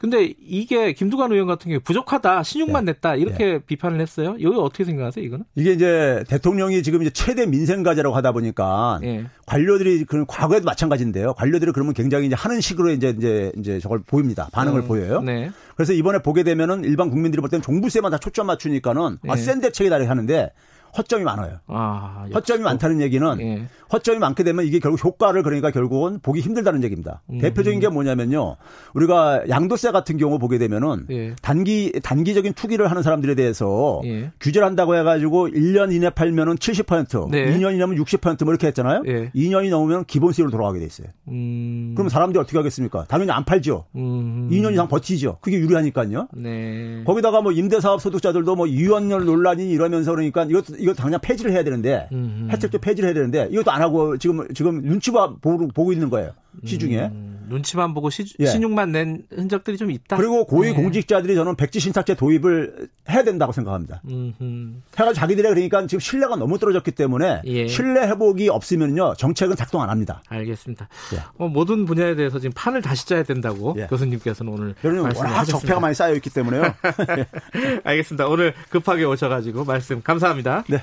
근데 0.00 0.32
이게 0.40 0.94
김두관 0.94 1.30
의원 1.30 1.46
같은 1.46 1.68
경우에 1.68 1.78
부족하다, 1.80 2.42
신용만 2.42 2.84
예. 2.88 2.92
냈다 2.92 3.16
이렇게 3.16 3.44
예. 3.44 3.58
비판을 3.58 4.00
했어요. 4.00 4.34
여기 4.40 4.56
어떻게 4.58 4.84
생각하세요, 4.84 5.22
이거는? 5.22 5.44
이게 5.56 5.72
이제 5.72 6.24
대통령이 6.26 6.82
지금 6.82 7.02
이제 7.02 7.10
최대 7.10 7.44
민생가제라고 7.44 8.16
하다 8.16 8.32
보니까 8.32 8.98
예. 9.02 9.26
관료들이 9.44 10.04
그런 10.04 10.26
과거에도 10.26 10.64
마찬가지인데요. 10.64 11.34
관료들이 11.34 11.72
그러면 11.72 11.92
굉장히 11.92 12.26
이제 12.26 12.34
하는 12.34 12.62
식으로 12.62 12.92
이제 12.92 13.10
이제 13.10 13.52
이제 13.58 13.78
저걸 13.78 14.00
보입니다. 14.06 14.48
반응을 14.52 14.80
음, 14.80 14.88
보여요. 14.88 15.20
네. 15.20 15.50
그래서 15.76 15.92
이번에 15.92 16.20
보게 16.20 16.44
되면은 16.44 16.84
일반 16.84 17.10
국민들이 17.10 17.42
볼 17.42 17.50
때는 17.50 17.60
종부세만 17.62 18.10
다 18.10 18.16
초점 18.16 18.46
맞추니까는 18.46 19.18
아, 19.28 19.32
예. 19.32 19.36
센 19.36 19.60
대책이다 19.60 19.96
이렇게 19.96 20.08
하는데 20.08 20.50
허점이 20.96 21.24
많아요. 21.24 21.58
아, 21.66 22.26
허점이 22.32 22.62
많다는 22.62 23.00
얘기는 23.00 23.40
예. 23.40 23.66
허점이 23.92 24.18
많게 24.18 24.44
되면 24.44 24.64
이게 24.64 24.78
결국 24.78 25.04
효과를 25.04 25.42
그러니까 25.42 25.70
결국은 25.70 26.20
보기 26.20 26.40
힘들다는 26.40 26.82
얘기입니다. 26.84 27.22
음. 27.30 27.38
대표적인 27.38 27.80
게 27.80 27.88
뭐냐면요. 27.88 28.56
우리가 28.94 29.48
양도세 29.48 29.90
같은 29.90 30.16
경우 30.16 30.38
보게 30.38 30.58
되면은 30.58 31.06
예. 31.10 31.34
단기 31.42 31.92
단기적인 32.02 32.54
투기를 32.54 32.90
하는 32.90 33.02
사람들에 33.02 33.34
대해서 33.34 34.00
예. 34.04 34.30
규제를 34.40 34.66
한다고 34.66 34.96
해 34.96 35.02
가지고 35.02 35.48
1년 35.48 35.92
이내 35.92 36.10
팔면은 36.10 36.56
70%, 36.56 37.30
네. 37.30 37.56
2년 37.56 37.74
이내면 37.74 37.96
60%뭐 37.96 38.52
이렇게 38.52 38.66
했잖아요. 38.68 39.02
예. 39.06 39.30
2년이 39.30 39.70
넘으면 39.70 40.04
기본세율로 40.04 40.50
돌아가게 40.50 40.80
돼 40.80 40.86
있어요. 40.86 41.08
음. 41.28 41.94
그럼 41.96 42.08
사람들이 42.08 42.40
어떻게 42.40 42.56
하겠습니까? 42.56 43.04
당연히 43.08 43.30
안 43.32 43.44
팔죠. 43.44 43.86
음. 43.96 44.48
2년 44.50 44.72
이상 44.72 44.88
버티죠. 44.88 45.38
그게 45.40 45.58
유리하니까요. 45.58 46.28
네. 46.34 47.02
거기다가 47.04 47.40
뭐 47.40 47.52
임대사업 47.52 48.00
소득자들도 48.00 48.56
뭐 48.56 48.68
유연율 48.68 49.24
논란이 49.24 49.70
이러면서 49.70 50.10
그러니까 50.12 50.44
이것도 50.44 50.79
이거 50.80 50.94
당장 50.94 51.20
폐지를 51.20 51.52
해야 51.52 51.62
되는데 51.62 52.08
혜택도 52.50 52.78
폐지를 52.78 53.08
해야 53.08 53.14
되는데 53.14 53.48
이것도 53.50 53.70
안 53.70 53.82
하고 53.82 54.16
지금 54.18 54.46
지금 54.54 54.82
눈치 54.82 55.10
봐 55.12 55.34
보고, 55.40 55.68
보고 55.68 55.92
있는 55.92 56.10
거예요. 56.10 56.32
시중에. 56.64 56.98
음, 56.98 57.30
눈치만 57.50 57.92
보고 57.92 58.08
시, 58.10 58.24
예. 58.38 58.46
신용만 58.46 58.92
낸 58.92 59.24
흔적들이 59.30 59.76
좀 59.76 59.90
있다. 59.90 60.16
그리고 60.16 60.46
고위 60.46 60.68
예. 60.68 60.72
공직자들이 60.72 61.34
저는 61.34 61.56
백지 61.56 61.80
신탁제 61.80 62.14
도입을 62.14 62.88
해야 63.10 63.24
된다고 63.24 63.52
생각합니다. 63.52 64.00
음흠. 64.08 64.74
해가 64.96 65.12
자기들이 65.12 65.48
그러니까 65.48 65.86
지금 65.86 66.00
신뢰가 66.00 66.36
너무 66.36 66.58
떨어졌기 66.58 66.92
때문에 66.92 67.42
예. 67.44 67.66
신뢰 67.66 68.06
회복이 68.06 68.48
없으면요 68.48 69.14
정책은 69.16 69.56
작동 69.56 69.82
안 69.82 69.90
합니다. 69.90 70.22
알겠습니다. 70.28 70.88
예. 71.14 71.18
어, 71.38 71.48
모든 71.48 71.84
분야에 71.84 72.14
대해서 72.14 72.38
지금 72.38 72.52
판을 72.54 72.82
다시 72.82 73.06
짜야 73.06 73.24
된다고 73.24 73.74
예. 73.78 73.86
교수님께서는 73.88 74.52
오늘 74.52 74.74
말씀하셨습니다. 74.82 75.44
적폐가 75.44 75.80
많이 75.80 75.94
쌓여 75.94 76.14
있기 76.14 76.30
때문에요. 76.30 76.62
알겠습니다. 77.84 78.28
오늘 78.28 78.54
급하게 78.70 79.04
오셔가지고 79.04 79.64
말씀 79.64 80.02
감사합니다. 80.02 80.64
네. 80.68 80.82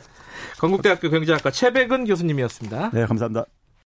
건국대학교 0.59 1.09
경제학과 1.09 1.49
최백은 1.51 2.05
교수님이었습니다. 2.05 2.91
네, 2.93 3.05
감사합니다. 3.05 3.45